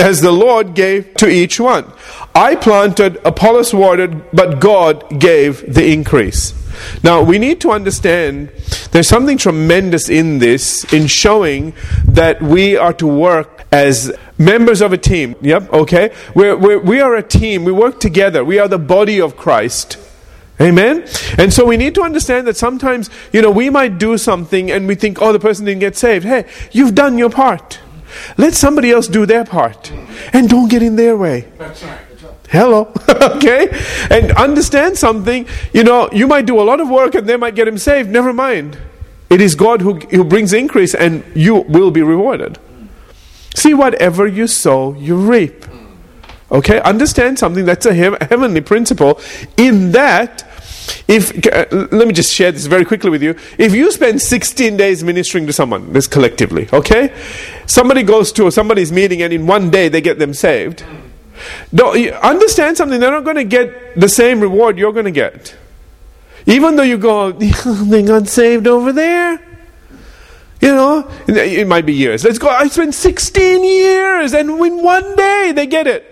as 0.00 0.20
the 0.20 0.32
Lord 0.32 0.74
gave 0.74 1.14
to 1.14 1.28
each 1.28 1.60
one. 1.60 1.92
I 2.34 2.56
planted, 2.56 3.20
Apollos 3.24 3.72
watered, 3.72 4.28
but 4.32 4.58
God 4.60 5.20
gave 5.20 5.72
the 5.72 5.92
increase. 5.92 6.54
Now, 7.02 7.22
we 7.22 7.38
need 7.38 7.60
to 7.62 7.70
understand 7.70 8.50
there's 8.92 9.08
something 9.08 9.38
tremendous 9.38 10.08
in 10.08 10.38
this, 10.38 10.84
in 10.92 11.06
showing 11.06 11.74
that 12.04 12.42
we 12.42 12.76
are 12.76 12.92
to 12.94 13.06
work 13.06 13.66
as 13.70 14.12
members 14.38 14.80
of 14.80 14.92
a 14.92 14.98
team. 14.98 15.34
Yep, 15.40 15.72
okay? 15.72 16.14
We're, 16.34 16.56
we're, 16.56 16.78
we 16.78 17.00
are 17.00 17.14
a 17.16 17.22
team. 17.22 17.64
We 17.64 17.72
work 17.72 18.00
together. 18.00 18.44
We 18.44 18.58
are 18.58 18.68
the 18.68 18.78
body 18.78 19.20
of 19.20 19.36
Christ. 19.36 19.98
Amen? 20.60 21.06
And 21.38 21.52
so 21.52 21.64
we 21.64 21.76
need 21.76 21.94
to 21.94 22.02
understand 22.02 22.46
that 22.48 22.56
sometimes, 22.56 23.10
you 23.32 23.42
know, 23.42 23.50
we 23.50 23.70
might 23.70 23.98
do 23.98 24.18
something 24.18 24.70
and 24.70 24.88
we 24.88 24.96
think, 24.96 25.22
oh, 25.22 25.32
the 25.32 25.38
person 25.38 25.64
didn't 25.64 25.80
get 25.80 25.96
saved. 25.96 26.24
Hey, 26.24 26.46
you've 26.72 26.94
done 26.94 27.16
your 27.16 27.30
part. 27.30 27.78
Let 28.36 28.54
somebody 28.54 28.90
else 28.90 29.06
do 29.06 29.26
their 29.26 29.44
part. 29.44 29.92
And 30.32 30.48
don't 30.48 30.68
get 30.68 30.82
in 30.82 30.96
their 30.96 31.16
way. 31.16 31.46
That's 31.58 31.84
right. 31.84 32.07
Hello. 32.48 32.92
okay? 33.08 33.68
And 34.10 34.32
understand 34.32 34.96
something. 34.96 35.46
You 35.72 35.84
know, 35.84 36.08
you 36.12 36.26
might 36.26 36.46
do 36.46 36.60
a 36.60 36.64
lot 36.64 36.80
of 36.80 36.88
work 36.88 37.14
and 37.14 37.28
they 37.28 37.36
might 37.36 37.54
get 37.54 37.68
him 37.68 37.78
saved. 37.78 38.10
Never 38.10 38.32
mind. 38.32 38.78
It 39.30 39.40
is 39.40 39.54
God 39.54 39.82
who, 39.82 39.94
who 39.96 40.24
brings 40.24 40.52
increase 40.52 40.94
and 40.94 41.24
you 41.34 41.56
will 41.56 41.90
be 41.90 42.02
rewarded. 42.02 42.58
See, 43.54 43.74
whatever 43.74 44.26
you 44.26 44.46
sow, 44.46 44.94
you 44.94 45.16
reap. 45.16 45.66
Okay? 46.50 46.80
Understand 46.80 47.38
something 47.38 47.66
that's 47.66 47.84
a 47.84 47.92
heavenly 47.92 48.62
principle. 48.62 49.20
In 49.58 49.92
that, 49.92 50.44
if 51.06 51.46
uh, 51.46 51.66
let 51.92 52.08
me 52.08 52.14
just 52.14 52.32
share 52.32 52.50
this 52.50 52.64
very 52.64 52.86
quickly 52.86 53.10
with 53.10 53.22
you. 53.22 53.34
If 53.58 53.74
you 53.74 53.92
spend 53.92 54.22
16 54.22 54.78
days 54.78 55.04
ministering 55.04 55.46
to 55.46 55.52
someone, 55.52 55.92
this 55.92 56.06
collectively, 56.06 56.66
okay? 56.72 57.14
Somebody 57.66 58.02
goes 58.02 58.32
to 58.32 58.50
somebody's 58.50 58.90
meeting 58.90 59.20
and 59.20 59.34
in 59.34 59.46
one 59.46 59.70
day 59.70 59.88
they 59.90 60.00
get 60.00 60.18
them 60.18 60.32
saved 60.32 60.82
no, 61.72 61.94
understand 61.94 62.76
something. 62.76 63.00
They're 63.00 63.10
not 63.10 63.24
going 63.24 63.36
to 63.36 63.44
get 63.44 63.98
the 63.98 64.08
same 64.08 64.40
reward 64.40 64.78
you're 64.78 64.92
going 64.92 65.04
to 65.04 65.10
get. 65.10 65.56
Even 66.46 66.76
though 66.76 66.82
you 66.82 66.98
go, 66.98 67.26
oh, 67.40 67.84
they 67.88 68.02
got 68.02 68.28
saved 68.28 68.66
over 68.66 68.92
there. 68.92 69.40
You 70.60 70.74
know, 70.74 71.08
it 71.28 71.68
might 71.68 71.86
be 71.86 71.92
years. 71.94 72.24
Let's 72.24 72.38
go. 72.38 72.48
I 72.48 72.66
spent 72.66 72.94
16 72.94 73.62
years, 73.62 74.34
and 74.34 74.50
in 74.50 74.82
one 74.82 75.14
day 75.14 75.52
they 75.54 75.66
get 75.66 75.86
it. 75.86 76.04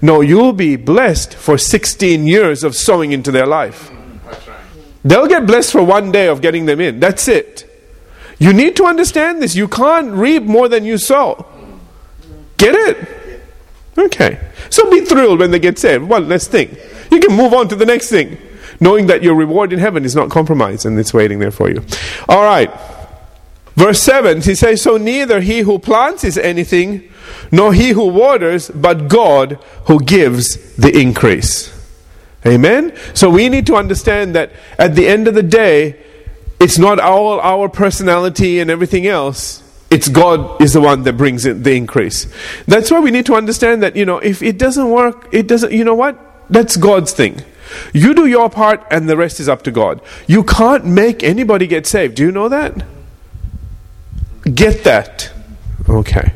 No, 0.00 0.20
you'll 0.20 0.52
be 0.52 0.76
blessed 0.76 1.34
for 1.34 1.58
16 1.58 2.26
years 2.26 2.62
of 2.62 2.76
sowing 2.76 3.12
into 3.12 3.32
their 3.32 3.46
life. 3.46 3.90
Mm, 3.90 4.20
They'll 5.04 5.26
get 5.26 5.46
blessed 5.46 5.72
for 5.72 5.82
one 5.82 6.12
day 6.12 6.28
of 6.28 6.40
getting 6.40 6.66
them 6.66 6.80
in. 6.80 7.00
That's 7.00 7.26
it. 7.26 7.68
You 8.38 8.52
need 8.52 8.76
to 8.76 8.84
understand 8.84 9.42
this. 9.42 9.56
You 9.56 9.66
can't 9.66 10.12
reap 10.12 10.42
more 10.44 10.68
than 10.68 10.84
you 10.84 10.98
sow. 10.98 11.46
Get 12.56 12.74
it? 12.74 13.08
Okay. 13.96 14.40
So 14.70 14.90
be 14.90 15.04
thrilled 15.04 15.38
when 15.38 15.50
they 15.50 15.58
get 15.58 15.78
saved. 15.78 16.04
One 16.04 16.28
less 16.28 16.48
thing. 16.48 16.76
You 17.10 17.20
can 17.20 17.36
move 17.36 17.52
on 17.52 17.68
to 17.68 17.76
the 17.76 17.84
next 17.84 18.08
thing, 18.08 18.38
knowing 18.80 19.06
that 19.08 19.22
your 19.22 19.34
reward 19.34 19.72
in 19.72 19.78
heaven 19.78 20.04
is 20.04 20.14
not 20.14 20.30
compromised 20.30 20.86
and 20.86 20.98
it's 20.98 21.12
waiting 21.12 21.38
there 21.38 21.50
for 21.50 21.68
you. 21.68 21.84
All 22.28 22.42
right. 22.42 22.70
Verse 23.74 24.00
7, 24.00 24.42
he 24.42 24.54
says, 24.54 24.82
So 24.82 24.96
neither 24.96 25.40
he 25.40 25.60
who 25.60 25.78
plants 25.78 26.24
is 26.24 26.36
anything, 26.36 27.10
nor 27.50 27.72
he 27.72 27.90
who 27.90 28.06
waters, 28.06 28.70
but 28.70 29.08
God 29.08 29.58
who 29.86 30.00
gives 30.00 30.74
the 30.76 30.94
increase. 30.98 31.70
Amen? 32.44 32.96
So 33.14 33.30
we 33.30 33.48
need 33.48 33.66
to 33.68 33.76
understand 33.76 34.34
that 34.34 34.52
at 34.78 34.94
the 34.94 35.06
end 35.06 35.28
of 35.28 35.34
the 35.34 35.42
day, 35.42 36.02
it's 36.60 36.78
not 36.78 36.98
all 36.98 37.40
our 37.40 37.68
personality 37.68 38.60
and 38.60 38.70
everything 38.70 39.06
else 39.06 39.61
it's 39.92 40.08
God 40.08 40.62
is 40.62 40.72
the 40.72 40.80
one 40.80 41.02
that 41.02 41.18
brings 41.18 41.44
in 41.44 41.62
the 41.62 41.74
increase. 41.74 42.26
That's 42.66 42.90
why 42.90 43.00
we 43.00 43.10
need 43.10 43.26
to 43.26 43.34
understand 43.34 43.82
that, 43.82 43.94
you 43.94 44.06
know, 44.06 44.18
if 44.18 44.42
it 44.42 44.56
doesn't 44.56 44.88
work, 44.88 45.28
it 45.32 45.46
doesn't, 45.46 45.70
you 45.70 45.84
know 45.84 45.94
what? 45.94 46.18
That's 46.48 46.78
God's 46.78 47.12
thing. 47.12 47.42
You 47.92 48.14
do 48.14 48.26
your 48.26 48.48
part 48.48 48.82
and 48.90 49.08
the 49.08 49.18
rest 49.18 49.38
is 49.38 49.50
up 49.50 49.62
to 49.62 49.70
God. 49.70 50.00
You 50.26 50.44
can't 50.44 50.86
make 50.86 51.22
anybody 51.22 51.66
get 51.66 51.86
saved. 51.86 52.16
Do 52.16 52.22
you 52.22 52.32
know 52.32 52.48
that? 52.48 52.86
Get 54.44 54.82
that. 54.84 55.30
Okay. 55.88 56.32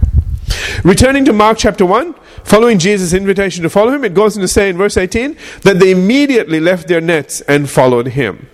Returning 0.84 1.24
to 1.24 1.32
Mark 1.32 1.56
chapter 1.56 1.86
1, 1.86 2.14
following 2.44 2.78
Jesus' 2.78 3.14
invitation 3.14 3.62
to 3.62 3.70
follow 3.70 3.92
him, 3.92 4.04
it 4.04 4.12
goes 4.12 4.36
on 4.36 4.42
to 4.42 4.48
say 4.48 4.68
in 4.68 4.76
verse 4.76 4.98
18 4.98 5.36
that 5.62 5.78
they 5.78 5.92
immediately 5.92 6.60
left 6.60 6.88
their 6.88 7.00
nets 7.00 7.40
and 7.42 7.70
followed 7.70 8.08
him. 8.08 8.48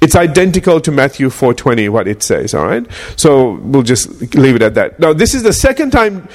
It's 0.00 0.16
identical 0.16 0.80
to 0.80 0.90
Matthew 0.90 1.28
4:20 1.28 1.88
what 1.90 2.08
it 2.08 2.22
says, 2.22 2.54
all 2.54 2.64
right? 2.66 2.86
So 3.16 3.58
we'll 3.62 3.82
just 3.82 4.34
leave 4.34 4.56
it 4.56 4.62
at 4.62 4.74
that. 4.74 4.98
Now, 4.98 5.12
this 5.12 5.34
is 5.34 5.42
the 5.42 5.52
second 5.52 5.90
time 5.90 6.26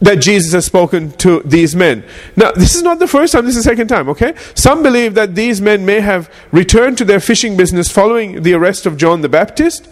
that 0.00 0.16
Jesus 0.16 0.52
has 0.52 0.64
spoken 0.64 1.12
to 1.12 1.40
these 1.44 1.76
men. 1.76 2.04
Now, 2.36 2.50
this 2.50 2.74
is 2.74 2.82
not 2.82 2.98
the 2.98 3.06
first 3.06 3.32
time, 3.32 3.44
this 3.44 3.56
is 3.56 3.64
the 3.64 3.70
second 3.70 3.86
time, 3.86 4.08
okay? 4.08 4.34
Some 4.54 4.82
believe 4.82 5.14
that 5.14 5.36
these 5.36 5.60
men 5.60 5.86
may 5.86 6.00
have 6.00 6.32
returned 6.50 6.98
to 6.98 7.04
their 7.04 7.20
fishing 7.20 7.56
business 7.56 7.90
following 7.90 8.42
the 8.42 8.54
arrest 8.54 8.86
of 8.86 8.96
John 8.96 9.20
the 9.20 9.28
Baptist, 9.28 9.86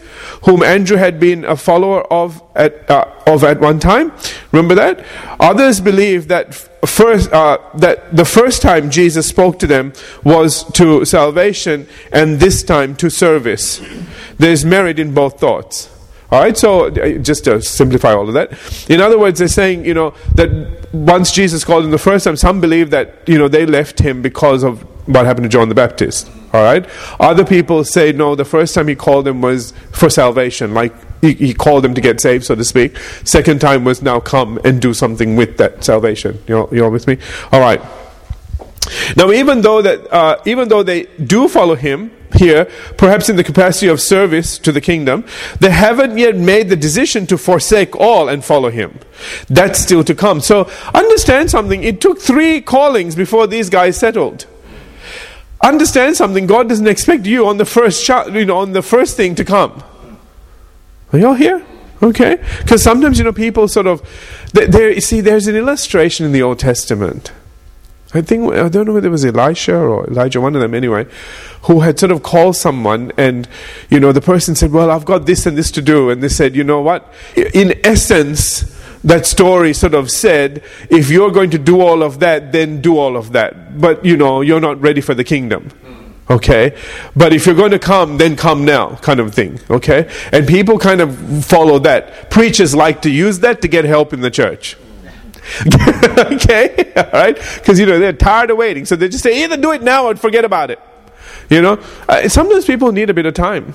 whom 0.45 0.63
Andrew 0.63 0.97
had 0.97 1.21
been 1.21 1.45
a 1.45 1.57
follower 1.57 2.03
of 2.13 2.43
at, 2.57 2.91
uh, 2.91 3.05
of 3.27 3.45
at 3.45 3.61
one 3.61 3.79
time. 3.79 4.13
Remember 4.51 4.75
that? 4.75 5.05
Others 5.39 5.81
believe 5.81 6.29
that 6.29 6.55
first 6.55 7.33
uh, 7.33 7.59
that 7.75 8.17
the 8.17 8.25
first 8.25 8.63
time 8.63 8.91
Jesus 8.91 9.27
spoke 9.29 9.59
to 9.59 9.67
them 9.67 9.93
was 10.25 10.65
to 10.73 11.05
salvation 11.05 11.87
and 12.13 12.41
this 12.41 12.63
time 12.63 12.97
to 12.97 13.11
service. 13.11 13.81
There's 14.39 14.65
merit 14.65 14.99
in 14.99 15.15
both 15.15 15.39
thoughts. 15.39 15.96
All 16.33 16.41
right, 16.41 16.57
so 16.57 16.87
uh, 16.87 17.19
just 17.19 17.45
to 17.45 17.63
simplify 17.63 18.13
all 18.13 18.27
of 18.27 18.35
that, 18.35 18.51
in 18.91 19.01
other 19.01 19.19
words, 19.19 19.39
they're 19.39 19.47
saying, 19.47 19.85
you 19.85 19.95
know, 19.95 20.13
that 20.35 20.93
once 20.93 21.31
Jesus 21.31 21.65
called 21.65 21.85
him 21.85 21.93
the 21.93 21.99
first 21.99 22.25
time, 22.25 22.37
some 22.37 22.61
believe 22.61 22.91
that, 22.91 23.23
you 23.27 23.39
know, 23.39 23.47
they 23.47 23.65
left 23.65 24.01
him 24.01 24.23
because 24.23 24.65
of 24.65 24.83
what 25.09 25.25
happened 25.25 25.45
to 25.45 25.49
John 25.49 25.69
the 25.69 25.75
Baptist. 25.75 26.29
All 26.53 26.63
right, 26.63 26.85
other 27.21 27.45
people 27.45 27.85
say, 27.85 28.13
no, 28.13 28.35
the 28.35 28.45
first 28.45 28.75
time 28.75 28.89
he 28.89 28.97
called 28.97 29.25
them 29.25 29.41
was 29.41 29.73
for 29.93 30.11
salvation, 30.11 30.75
like 30.75 30.93
he, 31.21 31.35
he 31.35 31.55
called 31.55 31.85
them 31.85 31.95
to 31.95 32.01
get 32.01 32.21
saved, 32.21 32.45
so 32.45 32.55
to 32.55 32.65
speak. 32.65 32.97
Second 33.25 33.61
time 33.61 33.85
was 33.85 34.03
now 34.03 34.19
come 34.19 34.59
and 34.65 34.81
do 34.81 34.95
something 34.95 35.37
with 35.37 35.59
that 35.59 35.85
salvation. 35.85 36.43
You're, 36.49 36.69
you 36.75 36.85
all 36.85 36.91
with 36.91 37.07
me? 37.07 37.19
All 37.53 37.61
right. 37.61 37.81
Now, 39.17 39.31
even 39.33 39.61
though 39.61 39.83
that, 39.83 40.13
uh, 40.13 40.41
even 40.45 40.69
though 40.69 40.83
they 40.83 41.05
do 41.05 41.49
follow 41.49 41.75
him 41.75 42.11
here, 42.35 42.67
perhaps 42.97 43.29
in 43.29 43.37
the 43.37 43.45
capacity 43.45 43.89
of 43.89 44.01
service 44.01 44.59
to 44.59 44.73
the 44.73 44.81
kingdom, 44.81 45.25
they 45.61 45.71
haven't 45.71 46.19
yet 46.19 46.37
made 46.37 46.69
the 46.69 46.77
decision 46.77 47.27
to 47.27 47.39
forsake 47.39 47.97
all 47.97 48.29
and 48.29 48.45
follow 48.45 48.71
him. 48.71 48.99
That's 49.49 49.79
still 49.79 50.05
to 50.05 50.15
come. 50.15 50.41
So, 50.41 50.71
understand 50.95 51.51
something. 51.51 51.83
It 51.83 52.01
took 52.01 52.21
three 52.21 52.61
callings 52.61 53.15
before 53.15 53.47
these 53.47 53.71
guys 53.71 53.97
settled. 53.97 54.47
Understand 55.63 56.17
something. 56.17 56.47
God 56.47 56.69
doesn't 56.69 56.87
expect 56.87 57.27
you 57.27 57.47
on 57.47 57.57
the 57.57 57.65
first, 57.65 58.07
you 58.09 58.45
know, 58.45 58.59
on 58.59 58.73
the 58.73 58.83
first 58.83 59.17
thing 59.17 59.35
to 59.37 59.45
come. 59.45 59.83
Are 61.13 61.19
y'all 61.19 61.35
here? 61.35 61.65
Okay, 62.03 62.37
because 62.59 62.83
sometimes 62.83 63.17
you 63.19 63.25
know 63.25 63.33
people 63.33 63.69
sort 63.69 63.87
of 63.87 64.03
there. 64.53 65.01
See, 65.01 65.23
there's 65.23 65.47
an 65.47 65.57
illustration 65.57 66.27
in 66.27 66.33
the 66.33 66.43
Old 66.43 66.59
Testament 66.59 67.33
I 68.17 68.23
think 68.23 68.53
I 68.55 68.69
don't 68.69 68.87
know 68.87 68.95
whether 68.95 69.09
it 69.09 69.11
was 69.11 69.25
Elisha 69.25 69.77
or 69.77 70.07
Elijah, 70.07 70.41
one 70.41 70.55
of 70.55 70.63
them 70.63 70.75
anyway, 70.75 71.07
who 71.63 71.81
had 71.81 71.99
sort 71.99 72.13
of 72.13 72.23
called 72.23 72.57
someone, 72.57 73.13
and 73.17 73.49
you 73.91 74.01
know 74.01 74.13
the 74.13 74.21
person 74.21 74.55
said, 74.55 74.73
"Well, 74.73 74.91
I've 74.91 75.05
got 75.05 75.27
this 75.27 75.47
and 75.47 75.57
this 75.57 75.71
to 75.73 75.83
do," 75.83 76.11
and 76.11 76.23
they 76.23 76.29
said, 76.29 76.57
"You 76.57 76.65
know 76.65 76.81
what? 76.81 77.13
In 77.37 77.75
essence." 77.85 78.73
That 79.05 79.25
story 79.25 79.73
sort 79.73 79.95
of 79.95 80.11
said, 80.11 80.65
if 80.91 81.11
you're 81.11 81.31
going 81.31 81.51
to 81.51 81.59
do 81.59 81.81
all 81.81 82.03
of 82.03 82.19
that, 82.21 82.51
then 82.51 82.81
do 82.81 82.99
all 82.99 83.17
of 83.17 83.31
that. 83.33 83.79
But 83.81 84.05
you 84.05 84.17
know, 84.17 84.41
you're 84.41 84.59
not 84.59 84.81
ready 84.81 85.01
for 85.01 85.15
the 85.15 85.23
kingdom. 85.23 85.71
Okay? 86.29 86.77
But 87.15 87.33
if 87.33 87.47
you're 87.47 87.55
going 87.55 87.71
to 87.71 87.79
come, 87.79 88.19
then 88.19 88.35
come 88.35 88.65
now, 88.65 88.97
kind 88.97 89.21
of 89.21 89.33
thing. 89.33 89.61
Okay? 89.71 90.11
And 90.33 90.47
people 90.47 90.77
kind 90.79 91.01
of 91.01 91.45
follow 91.45 91.79
that. 91.81 92.31
Preachers 92.31 92.75
like 92.75 93.03
to 93.03 93.11
use 93.11 93.39
that 93.41 93.63
to 93.63 93.69
get 93.69 93.85
help 93.85 94.13
in 94.13 94.23
the 94.23 94.31
church. 94.31 94.77
okay? 96.33 96.93
All 96.97 97.11
right? 97.13 97.37
Because, 97.55 97.79
you 97.79 97.87
know, 97.87 97.99
they're 97.99 98.13
tired 98.13 98.51
of 98.51 98.57
waiting. 98.57 98.85
So 98.85 98.97
they 98.97 99.09
just 99.09 99.23
say, 99.23 99.45
either 99.45 99.57
do 99.57 99.73
it 99.73 99.83
now 99.83 100.07
or 100.07 100.17
forget 100.17 100.45
about 100.45 100.71
it. 100.71 100.81
You 101.51 101.63
know? 101.63 101.83
Uh, 102.09 102.29
sometimes 102.29 102.65
people 102.65 102.93
need 102.93 103.11
a 103.11 103.15
bit 103.15 103.27
of 103.27 103.35
time. 103.35 103.75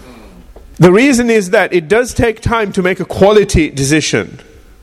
The 0.77 0.91
reason 0.91 1.29
is 1.29 1.51
that 1.51 1.73
it 1.73 1.87
does 1.87 2.13
take 2.13 2.41
time 2.41 2.71
to 2.73 2.81
make 2.81 2.99
a 2.99 3.05
quality 3.05 3.69
decision. 3.69 4.39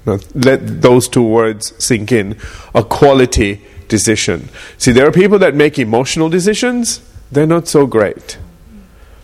Now, 0.07 0.19
let 0.35 0.81
those 0.81 1.09
two 1.09 1.25
words 1.25 1.75
sink 1.85 2.13
in. 2.13 2.39
A 2.75 2.85
quality 2.85 3.63
decision. 3.89 4.49
See, 4.77 4.93
there 4.93 5.07
are 5.07 5.13
people 5.13 5.39
that 5.41 5.55
make 5.55 5.79
emotional 5.79 6.29
decisions, 6.29 7.01
they're 7.33 7.47
not 7.47 7.69
so 7.69 7.87
great. 7.87 8.39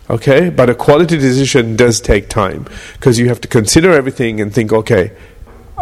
Okay? 0.09 0.49
But 0.49 0.69
a 0.69 0.75
quality 0.75 1.17
decision 1.17 1.75
does 1.75 2.01
take 2.01 2.29
time 2.29 2.67
because 2.93 3.19
you 3.19 3.29
have 3.29 3.41
to 3.41 3.47
consider 3.47 3.91
everything 3.91 4.41
and 4.41 4.53
think, 4.53 4.71
okay, 4.73 5.11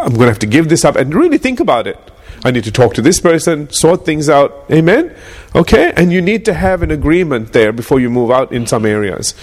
I'm 0.04 0.10
going 0.10 0.26
to 0.26 0.32
have 0.32 0.38
to 0.40 0.46
give 0.46 0.68
this 0.68 0.84
up 0.84 0.96
and 0.96 1.14
really 1.14 1.38
think 1.38 1.60
about 1.60 1.86
it. 1.86 1.98
I 2.44 2.50
need 2.50 2.64
to 2.64 2.72
talk 2.72 2.92
to 2.94 3.02
this 3.02 3.20
person, 3.20 3.70
sort 3.70 4.04
things 4.04 4.28
out. 4.28 4.66
Amen? 4.70 5.16
Okay? 5.54 5.94
And 5.96 6.12
you 6.12 6.20
need 6.20 6.44
to 6.44 6.52
have 6.52 6.82
an 6.82 6.90
agreement 6.90 7.54
there 7.54 7.72
before 7.72 8.00
you 8.00 8.10
move 8.10 8.30
out 8.30 8.52
in 8.52 8.66
some 8.66 8.84
areas. 8.84 9.34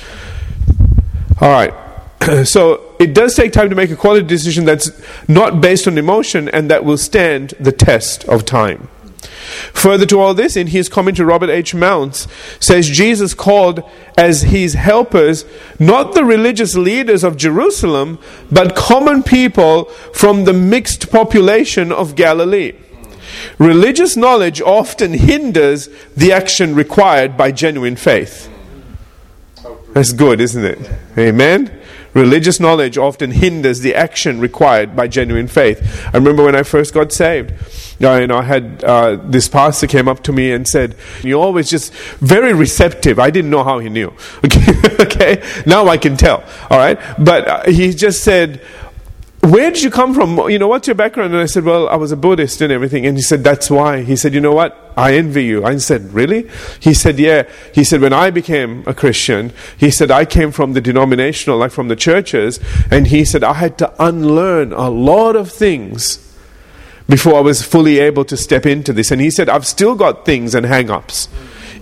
All 1.42 1.50
right. 1.50 1.74
so 2.46 2.96
it 3.00 3.16
does 3.16 3.34
take 3.34 3.54
time 3.54 3.72
to 3.72 3.76
make 3.76 3.90
a 3.90 3.96
quality 3.96 4.28
decision 4.28 4.66
that's 4.66 4.92
not 5.28 5.62
based 5.62 5.88
on 5.88 5.98
emotion 5.98 6.48
and 6.50 6.70
that 6.70 6.86
will 6.86 6.98
stand 6.98 7.56
the 7.60 7.72
test 7.72 8.24
of 8.26 8.46
time. 8.46 8.88
Further 9.74 10.06
to 10.08 10.20
all 10.20 10.34
this, 10.34 10.56
in 10.56 10.68
his 10.68 10.90
commentary, 10.90 11.28
Robert 11.28 11.50
H. 11.50 11.76
Mounce 11.76 12.28
says 12.60 12.90
Jesus 12.90 13.34
called 13.34 13.84
as 14.18 14.44
his 14.44 14.74
helpers 14.74 15.46
not 15.80 16.14
the 16.14 16.26
religious 16.26 16.76
leaders 16.76 17.24
of 17.24 17.38
Jerusalem, 17.38 18.20
but 18.52 18.76
common 18.76 19.24
people 19.24 19.86
from 20.14 20.46
the 20.46 20.54
mixed 20.54 21.12
population 21.12 21.92
of 21.92 22.16
Galilee. 22.16 22.74
Religious 23.58 24.18
knowledge 24.18 24.62
often 24.62 25.14
hinders 25.14 25.90
the 26.16 26.32
action 26.32 26.76
required 26.76 27.38
by 27.38 27.52
genuine 27.52 27.96
faith. 27.96 28.50
That's 29.94 30.14
good, 30.14 30.40
isn't 30.42 30.64
it? 30.64 30.92
Amen. 31.18 31.81
Religious 32.14 32.60
knowledge 32.60 32.98
often 32.98 33.32
hinders 33.32 33.80
the 33.80 33.96
action 33.96 34.40
required 34.40 34.96
by 34.96 35.08
genuine 35.08 35.48
faith. 35.48 36.06
I 36.14 36.18
remember 36.18 36.44
when 36.44 36.56
I 36.56 36.64
first 36.64 36.94
got 36.94 37.12
saved, 37.12 37.54
uh, 38.04 38.16
you 38.16 38.28
know, 38.28 38.38
I 38.38 38.44
had 38.44 38.84
uh, 38.84 39.18
this 39.24 39.48
pastor 39.48 39.88
came 39.88 40.08
up 40.08 40.24
to 40.24 40.34
me 40.34 40.52
and 40.52 40.68
said, 40.68 40.96
"You're 41.22 41.42
always 41.42 41.70
just 41.70 41.94
very 42.20 42.54
receptive." 42.54 43.20
I 43.20 43.30
didn't 43.30 43.52
know 43.52 43.64
how 43.64 43.80
he 43.80 43.90
knew. 43.90 44.14
Okay, 44.44 44.74
okay? 45.00 45.64
now 45.66 45.88
I 45.88 45.98
can 45.98 46.18
tell. 46.18 46.44
All 46.70 46.78
right, 46.78 47.00
but 47.20 47.48
uh, 47.48 47.72
he 47.72 47.94
just 47.94 48.24
said, 48.24 48.62
where 49.42 49.72
did 49.72 49.82
you 49.82 49.90
come 49.90 50.14
from? 50.14 50.38
You 50.50 50.60
know, 50.60 50.68
what's 50.68 50.88
your 50.88 50.96
background? 50.96 51.34
And 51.34 51.42
I 51.42 51.48
said, 51.48 51.64
well, 51.64 51.90
I 51.90 51.96
was 51.96 52.12
a 52.12 52.18
Buddhist 52.18 52.62
and 52.62 52.72
everything. 52.72 53.08
And 53.08 53.18
he 53.18 53.24
said, 53.24 53.44
that's 53.44 53.72
why. 53.72 54.04
He 54.04 54.16
said, 54.16 54.36
you 54.36 54.40
know 54.40 54.54
what? 54.54 54.94
I 54.96 55.16
envy 55.16 55.46
you. 55.46 55.66
I 55.66 55.76
said, 55.78 56.14
really? 56.14 56.48
He 56.80 56.94
said, 56.94 57.18
yeah. 57.18 57.50
He 57.74 57.84
said, 57.84 58.02
when 58.02 58.14
I 58.14 58.30
became 58.30 58.84
a 58.86 58.94
Christian, 58.94 59.52
he 59.78 59.90
said, 59.90 60.12
I 60.12 60.26
came 60.26 60.52
from 60.52 60.74
the 60.74 60.82
denominational, 60.82 61.58
like 61.58 61.72
from 61.72 61.88
the 61.88 61.96
churches. 61.96 62.60
And 62.92 63.08
he 63.08 63.26
said, 63.26 63.44
I 63.44 63.54
had 63.54 63.80
to 63.80 63.92
unlearn 64.04 64.74
a 64.74 64.90
lot 64.90 65.36
of 65.36 65.52
things 65.52 66.20
before 67.10 67.36
I 67.36 67.42
was 67.42 67.64
fully 67.64 67.98
able 67.98 68.26
to 68.26 68.38
step 68.38 68.68
into 68.68 68.94
this. 68.94 69.10
And 69.10 69.20
he 69.20 69.32
said, 69.32 69.50
I've 69.50 69.66
still 69.66 69.96
got 69.96 70.24
things 70.24 70.54
and 70.54 70.68
hang 70.68 70.92
ups 70.92 71.30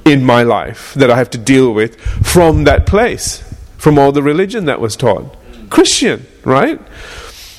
in 0.05 0.23
my 0.23 0.43
life 0.43 0.93
that 0.93 1.11
I 1.11 1.17
have 1.17 1.29
to 1.31 1.37
deal 1.37 1.73
with 1.73 1.99
from 1.99 2.63
that 2.63 2.85
place, 2.85 3.43
from 3.77 3.99
all 3.99 4.13
the 4.13 4.23
religion 4.23 4.65
that 4.65 4.79
was 4.79 4.95
taught. 4.95 5.35
Christian, 5.69 6.25
right? 6.45 6.79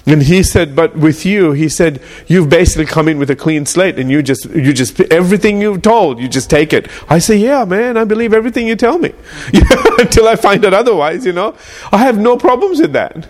And 0.07 0.23
he 0.23 0.43
said, 0.43 0.75
but 0.75 0.97
with 0.97 1.27
you, 1.27 1.53
he 1.53 1.69
said, 1.69 2.03
you've 2.27 2.49
basically 2.49 2.87
come 2.87 3.07
in 3.07 3.19
with 3.19 3.31
a 3.31 3.37
clean 3.37 3.67
slate 3.67 3.99
and 3.99 4.11
you 4.11 4.23
just, 4.23 4.47
you 4.47 4.73
just, 4.73 4.99
everything 5.01 5.61
you've 5.61 5.83
told, 5.83 6.19
you 6.21 6.29
just 6.29 6.49
take 6.49 6.73
it. 6.73 6.89
I 7.09 7.19
say, 7.19 7.37
yeah, 7.37 7.65
man, 7.65 7.97
I 7.97 8.05
believe 8.05 8.33
everything 8.33 8.67
you 8.67 8.77
tell 8.77 8.99
me. 8.99 9.13
Until 9.99 10.27
I 10.27 10.37
find 10.37 10.65
out 10.65 10.75
otherwise, 10.75 11.27
you 11.27 11.33
know. 11.33 11.55
I 11.93 11.99
have 11.99 12.19
no 12.19 12.37
problems 12.37 12.81
with 12.81 12.93
that. 12.95 13.29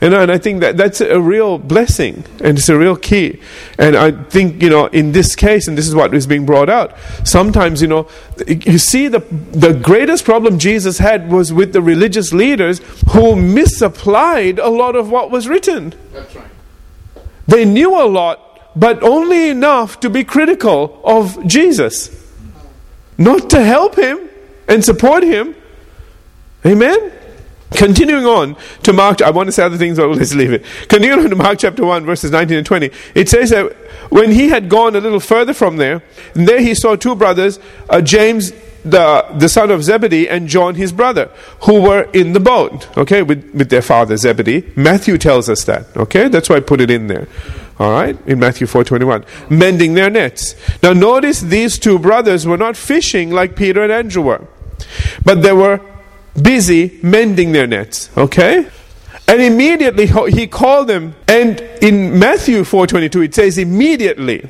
You 0.00 0.10
know, 0.10 0.20
and 0.20 0.30
I 0.30 0.36
think 0.36 0.60
that 0.60 0.76
that's 0.76 1.00
a 1.00 1.18
real 1.18 1.56
blessing 1.56 2.24
and 2.40 2.58
it's 2.58 2.68
a 2.68 2.76
real 2.76 2.96
key. 2.96 3.40
And 3.78 3.96
I 3.96 4.10
think, 4.10 4.62
you 4.62 4.68
know, 4.68 4.86
in 4.86 5.12
this 5.12 5.34
case, 5.34 5.68
and 5.68 5.78
this 5.78 5.88
is 5.88 5.94
what 5.94 6.14
is 6.14 6.26
being 6.26 6.44
brought 6.44 6.68
out, 6.68 6.94
sometimes, 7.24 7.80
you 7.80 7.88
know, 7.88 8.06
you 8.46 8.76
see 8.76 9.08
the, 9.08 9.20
the 9.20 9.72
greatest 9.72 10.26
problem 10.26 10.58
Jesus 10.58 10.98
had 10.98 11.32
was 11.32 11.50
with 11.50 11.72
the 11.72 11.80
religious 11.80 12.34
leaders 12.34 12.80
who 13.12 13.36
misapplied 13.36 14.58
a 14.58 14.68
lot 14.68 14.96
of 14.96 15.10
what 15.10 15.30
was 15.30 15.48
written. 15.48 15.94
That's 16.12 16.36
right. 16.36 16.46
They 17.48 17.64
knew 17.64 17.98
a 17.98 18.04
lot, 18.04 18.76
but 18.78 19.02
only 19.02 19.48
enough 19.48 20.00
to 20.00 20.10
be 20.10 20.24
critical 20.24 21.00
of 21.04 21.46
Jesus, 21.46 22.10
not 23.16 23.48
to 23.48 23.64
help 23.64 23.96
him 23.96 24.28
and 24.68 24.84
support 24.84 25.22
him. 25.22 25.54
Amen? 26.66 27.12
Continuing 27.72 28.24
on 28.24 28.56
to 28.84 28.92
Mark, 28.92 29.22
I 29.22 29.30
want 29.30 29.48
to 29.48 29.52
say 29.52 29.64
other 29.64 29.76
things, 29.76 29.98
but 29.98 30.08
let's 30.08 30.34
leave 30.34 30.52
it. 30.52 30.64
Continuing 30.88 31.24
on 31.24 31.30
to 31.30 31.36
Mark 31.36 31.58
chapter 31.58 31.84
1, 31.84 32.04
verses 32.04 32.30
19 32.30 32.58
and 32.58 32.66
20, 32.66 32.90
it 33.14 33.28
says 33.28 33.50
that 33.50 33.72
when 34.10 34.30
he 34.30 34.48
had 34.48 34.68
gone 34.68 34.94
a 34.94 35.00
little 35.00 35.20
further 35.20 35.52
from 35.52 35.76
there, 35.76 36.02
and 36.34 36.48
there 36.48 36.60
he 36.60 36.74
saw 36.74 36.94
two 36.94 37.16
brothers, 37.16 37.58
uh, 37.90 38.00
James, 38.00 38.52
the, 38.84 39.26
the 39.34 39.48
son 39.48 39.72
of 39.72 39.82
Zebedee, 39.82 40.28
and 40.28 40.46
John, 40.46 40.76
his 40.76 40.92
brother, 40.92 41.28
who 41.62 41.82
were 41.82 42.02
in 42.12 42.34
the 42.34 42.40
boat, 42.40 42.88
okay, 42.96 43.22
with, 43.22 43.52
with 43.52 43.68
their 43.68 43.82
father 43.82 44.16
Zebedee. 44.16 44.72
Matthew 44.76 45.18
tells 45.18 45.48
us 45.48 45.64
that, 45.64 45.96
okay? 45.96 46.28
That's 46.28 46.48
why 46.48 46.56
I 46.56 46.60
put 46.60 46.80
it 46.80 46.90
in 46.90 47.08
there. 47.08 47.26
All 47.78 47.90
right, 47.90 48.16
in 48.26 48.38
Matthew 48.38 48.66
4:21, 48.66 49.26
mending 49.50 49.92
their 49.92 50.08
nets. 50.08 50.54
Now 50.82 50.94
notice 50.94 51.42
these 51.42 51.78
two 51.78 51.98
brothers 51.98 52.46
were 52.46 52.56
not 52.56 52.74
fishing 52.74 53.30
like 53.30 53.54
Peter 53.54 53.82
and 53.82 53.92
Andrew 53.92 54.22
were, 54.22 54.46
but 55.22 55.42
they 55.42 55.52
were 55.52 55.82
busy 56.42 56.98
mending 57.02 57.52
their 57.52 57.66
nets. 57.66 58.10
Okay? 58.16 58.68
And 59.28 59.42
immediately 59.42 60.06
he 60.06 60.46
called 60.46 60.88
them, 60.88 61.16
and 61.26 61.60
in 61.82 62.18
Matthew 62.18 62.62
4:22 62.62 63.24
it 63.24 63.34
says 63.34 63.58
immediately 63.58 64.48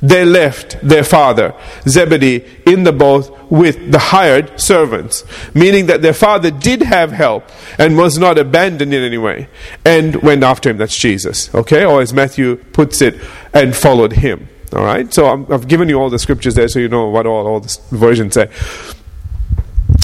they 0.00 0.24
left 0.24 0.76
their 0.80 1.02
father 1.02 1.54
Zebedee 1.88 2.44
in 2.66 2.84
the 2.84 2.92
boat 2.92 3.36
with 3.50 3.90
the 3.90 3.98
hired 3.98 4.60
servants, 4.60 5.24
meaning 5.54 5.86
that 5.86 6.02
their 6.02 6.12
father 6.14 6.50
did 6.50 6.82
have 6.82 7.10
help 7.10 7.48
and 7.78 7.98
was 7.98 8.16
not 8.16 8.38
abandoned 8.38 8.94
in 8.94 9.02
any 9.02 9.18
way, 9.18 9.48
and 9.84 10.16
went 10.16 10.44
after 10.44 10.70
him. 10.70 10.78
That's 10.78 10.96
Jesus, 10.96 11.52
okay? 11.54 11.84
Or 11.84 12.00
as 12.00 12.12
Matthew 12.12 12.56
puts 12.56 13.02
it, 13.02 13.20
and 13.52 13.74
followed 13.74 14.12
him. 14.12 14.48
All 14.72 14.84
right. 14.84 15.12
So 15.12 15.26
i 15.26 15.52
have 15.52 15.68
given 15.68 15.88
you 15.88 16.00
all 16.00 16.08
the 16.08 16.18
scriptures 16.18 16.54
there, 16.54 16.68
so 16.68 16.78
you 16.78 16.88
know 16.88 17.08
what 17.08 17.26
all 17.26 17.46
all 17.46 17.60
the 17.60 17.78
versions 17.90 18.34
say. 18.34 18.48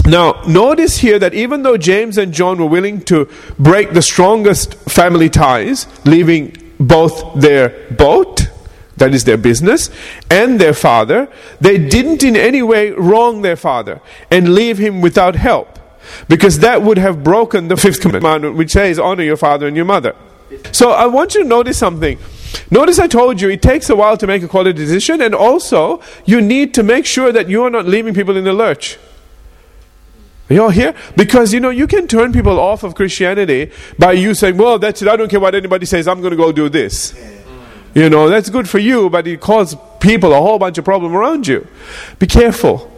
Now, 0.08 0.40
notice 0.48 0.96
here 0.96 1.18
that 1.18 1.34
even 1.34 1.64
though 1.64 1.76
James 1.76 2.16
and 2.16 2.32
John 2.32 2.58
were 2.58 2.66
willing 2.66 3.02
to 3.02 3.28
break 3.58 3.92
the 3.92 4.00
strongest 4.00 4.74
family 4.88 5.28
ties, 5.28 5.86
leaving 6.06 6.56
both 6.80 7.38
their 7.38 7.86
boat, 7.90 8.48
that 8.96 9.12
is 9.12 9.24
their 9.24 9.36
business, 9.36 9.90
and 10.30 10.58
their 10.58 10.72
father, 10.72 11.28
they 11.60 11.76
didn't 11.76 12.22
in 12.22 12.36
any 12.36 12.62
way 12.62 12.90
wrong 12.92 13.42
their 13.42 13.54
father 13.54 14.00
and 14.30 14.54
leave 14.54 14.78
him 14.78 15.02
without 15.02 15.36
help. 15.36 15.78
Because 16.26 16.60
that 16.60 16.80
would 16.80 16.96
have 16.96 17.22
broken 17.22 17.68
the 17.68 17.76
fifth 17.76 18.00
commandment, 18.00 18.56
which 18.56 18.70
says, 18.70 18.98
Honor 18.98 19.24
your 19.24 19.36
father 19.36 19.66
and 19.66 19.76
your 19.76 19.84
mother. 19.84 20.16
So 20.72 20.92
I 20.92 21.04
want 21.04 21.34
you 21.34 21.42
to 21.42 21.48
notice 21.48 21.76
something. 21.76 22.18
Notice 22.70 22.98
I 22.98 23.08
told 23.08 23.42
you 23.42 23.50
it 23.50 23.60
takes 23.60 23.90
a 23.90 23.96
while 23.96 24.16
to 24.16 24.26
make 24.26 24.42
a 24.42 24.48
quality 24.48 24.78
decision, 24.78 25.20
and 25.20 25.34
also 25.34 26.00
you 26.24 26.40
need 26.40 26.72
to 26.74 26.82
make 26.82 27.04
sure 27.04 27.30
that 27.30 27.50
you 27.50 27.62
are 27.64 27.70
not 27.70 27.84
leaving 27.84 28.14
people 28.14 28.38
in 28.38 28.44
the 28.44 28.54
lurch. 28.54 28.96
You 30.48 30.62
all 30.62 30.70
here? 30.70 30.94
Because, 31.16 31.52
you 31.52 31.60
know, 31.60 31.70
you 31.70 31.86
can 31.86 32.08
turn 32.08 32.32
people 32.32 32.58
off 32.58 32.82
of 32.82 32.94
Christianity 32.94 33.70
by 33.98 34.12
you 34.12 34.34
saying, 34.34 34.56
well, 34.56 34.78
that's 34.78 35.02
it, 35.02 35.08
I 35.08 35.16
don't 35.16 35.28
care 35.28 35.40
what 35.40 35.54
anybody 35.54 35.84
says, 35.86 36.08
I'm 36.08 36.20
going 36.20 36.30
to 36.30 36.36
go 36.36 36.52
do 36.52 36.68
this. 36.68 37.14
You 37.94 38.08
know, 38.08 38.28
that's 38.28 38.48
good 38.48 38.68
for 38.68 38.78
you, 38.78 39.10
but 39.10 39.26
it 39.26 39.40
causes 39.40 39.78
people 40.00 40.32
a 40.32 40.36
whole 40.36 40.58
bunch 40.58 40.78
of 40.78 40.84
problem 40.84 41.14
around 41.14 41.46
you. 41.46 41.66
Be 42.18 42.26
careful. 42.26 42.90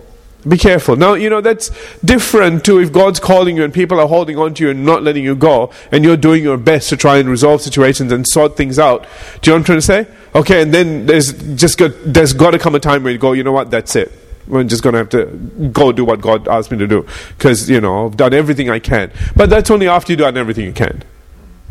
Be 0.46 0.56
careful. 0.56 0.96
Now, 0.96 1.14
you 1.14 1.28
know, 1.28 1.40
that's 1.40 1.70
different 2.00 2.64
to 2.64 2.78
if 2.78 2.92
God's 2.92 3.20
calling 3.20 3.56
you 3.56 3.64
and 3.64 3.74
people 3.74 4.00
are 4.00 4.08
holding 4.08 4.38
on 4.38 4.54
to 4.54 4.64
you 4.64 4.70
and 4.70 4.86
not 4.86 5.02
letting 5.02 5.22
you 5.22 5.34
go, 5.34 5.70
and 5.92 6.02
you're 6.04 6.16
doing 6.16 6.42
your 6.42 6.56
best 6.56 6.88
to 6.90 6.96
try 6.96 7.18
and 7.18 7.28
resolve 7.28 7.60
situations 7.60 8.10
and 8.10 8.26
sort 8.26 8.56
things 8.56 8.78
out. 8.78 9.02
Do 9.42 9.50
you 9.50 9.52
know 9.52 9.54
what 9.54 9.58
I'm 9.58 9.64
trying 9.64 9.78
to 9.78 9.82
say? 9.82 10.06
Okay, 10.34 10.62
and 10.62 10.72
then 10.72 11.06
there's 11.06 11.32
just 11.56 11.76
got, 11.78 11.92
there's 12.04 12.32
got 12.32 12.52
to 12.52 12.58
come 12.58 12.74
a 12.74 12.80
time 12.80 13.02
where 13.02 13.12
you 13.12 13.18
go, 13.18 13.32
you 13.32 13.42
know 13.42 13.52
what, 13.52 13.70
that's 13.70 13.96
it. 13.96 14.12
I'm 14.52 14.68
just 14.68 14.82
going 14.82 14.92
to 14.94 14.98
have 14.98 15.08
to 15.10 15.26
go 15.72 15.92
do 15.92 16.04
what 16.04 16.20
God 16.20 16.48
asked 16.48 16.70
me 16.70 16.78
to 16.78 16.86
do 16.86 17.06
because, 17.36 17.68
you 17.68 17.80
know, 17.80 18.06
I've 18.06 18.16
done 18.16 18.34
everything 18.34 18.70
I 18.70 18.78
can. 18.78 19.12
But 19.36 19.50
that's 19.50 19.70
only 19.70 19.88
after 19.88 20.12
you've 20.12 20.20
done 20.20 20.36
everything 20.36 20.64
you 20.64 20.72
can. 20.72 21.02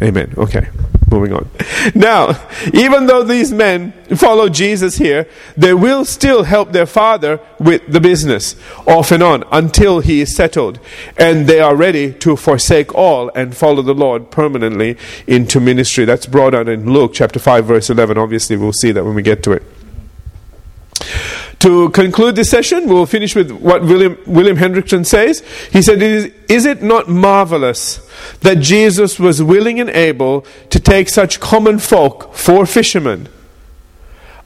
Amen. 0.02 0.34
Okay, 0.38 0.70
moving 1.12 1.34
on. 1.34 1.50
Now, 1.96 2.42
even 2.74 3.08
though 3.08 3.24
these 3.24 3.54
men 3.54 3.94
follow 4.16 4.50
Jesus 4.50 4.98
here, 4.98 5.28
they 5.56 5.74
will 5.74 6.04
still 6.04 6.44
help 6.44 6.72
their 6.72 6.86
father 6.86 7.40
with 7.58 7.88
the 7.88 8.02
business 8.02 8.56
off 8.86 9.12
and 9.12 9.24
on 9.24 9.44
until 9.52 10.02
he 10.02 10.20
is 10.22 10.36
settled 10.36 10.80
and 11.18 11.48
they 11.48 11.62
are 11.62 11.76
ready 11.76 12.12
to 12.14 12.36
forsake 12.36 12.94
all 12.94 13.32
and 13.34 13.56
follow 13.56 13.82
the 13.82 13.94
Lord 13.94 14.30
permanently 14.30 14.98
into 15.26 15.60
ministry. 15.60 16.04
That's 16.04 16.26
brought 16.26 16.54
out 16.54 16.68
in 16.68 16.92
Luke 16.92 17.12
chapter 17.14 17.40
5, 17.40 17.66
verse 17.66 17.90
11. 17.90 18.18
Obviously, 18.18 18.58
we'll 18.58 18.74
see 18.74 18.92
that 18.92 19.06
when 19.06 19.16
we 19.16 19.22
get 19.22 19.42
to 19.44 19.54
it. 19.54 19.64
To 21.60 21.90
conclude 21.90 22.38
this 22.38 22.50
session, 22.50 22.88
we'll 22.88 23.06
finish 23.06 23.36
with 23.36 23.52
what 23.52 23.82
William, 23.84 24.18
William 24.26 24.56
Hendriksen 24.56 25.06
says. 25.06 25.44
He 25.72 25.82
said, 25.82 26.02
is, 26.02 26.32
is 26.48 26.66
it 26.66 26.82
not 26.82 27.10
marvelous 27.10 28.00
that 28.40 28.60
Jesus 28.60 29.20
was 29.20 29.44
willing 29.44 29.78
and 29.78 29.90
able 29.90 30.46
to 30.70 30.80
take 30.80 31.10
such 31.10 31.42
common 31.42 31.80
folk, 31.80 32.34
four 32.34 32.66
fishermen, 32.66 33.28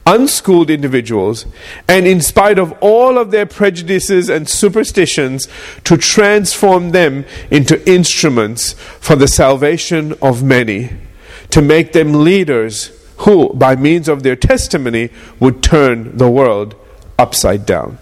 unschooled 0.04 0.70
individuals, 0.70 1.46
and 1.88 2.04
in 2.04 2.20
spite 2.20 2.58
of 2.58 2.72
all 2.80 3.16
of 3.16 3.30
their 3.30 3.46
prejudices 3.46 4.28
and 4.28 4.48
superstitions, 4.48 5.46
to 5.84 5.96
transform 5.96 6.90
them 6.90 7.24
into 7.48 7.88
instruments 7.88 8.72
for 8.72 9.14
the 9.14 9.28
salvation 9.28 10.14
of 10.20 10.42
many, 10.42 10.90
to 11.50 11.62
make 11.62 11.92
them 11.92 12.24
leaders 12.24 12.90
who, 13.18 13.50
by 13.54 13.76
means 13.76 14.08
of 14.08 14.24
their 14.24 14.34
testimony, 14.34 15.10
would 15.38 15.62
turn 15.62 16.18
the 16.18 16.28
world 16.28 16.74
upside 17.18 17.66
down. 17.66 17.98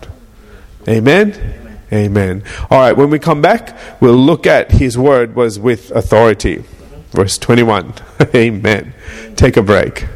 Amen? 0.88 1.78
Amen? 1.92 2.42
All 2.70 2.78
right, 2.78 2.96
when 2.96 3.10
we 3.10 3.18
come 3.18 3.42
back, 3.42 3.76
we'll 4.00 4.14
look 4.14 4.46
at 4.46 4.72
his 4.72 4.96
word 4.96 5.34
was 5.34 5.58
with 5.58 5.90
authority. 5.90 6.64
Verse 7.10 7.36
21. 7.36 7.94
Amen. 8.34 8.94
Take 9.36 9.56
a 9.56 9.62
break. 9.62 10.06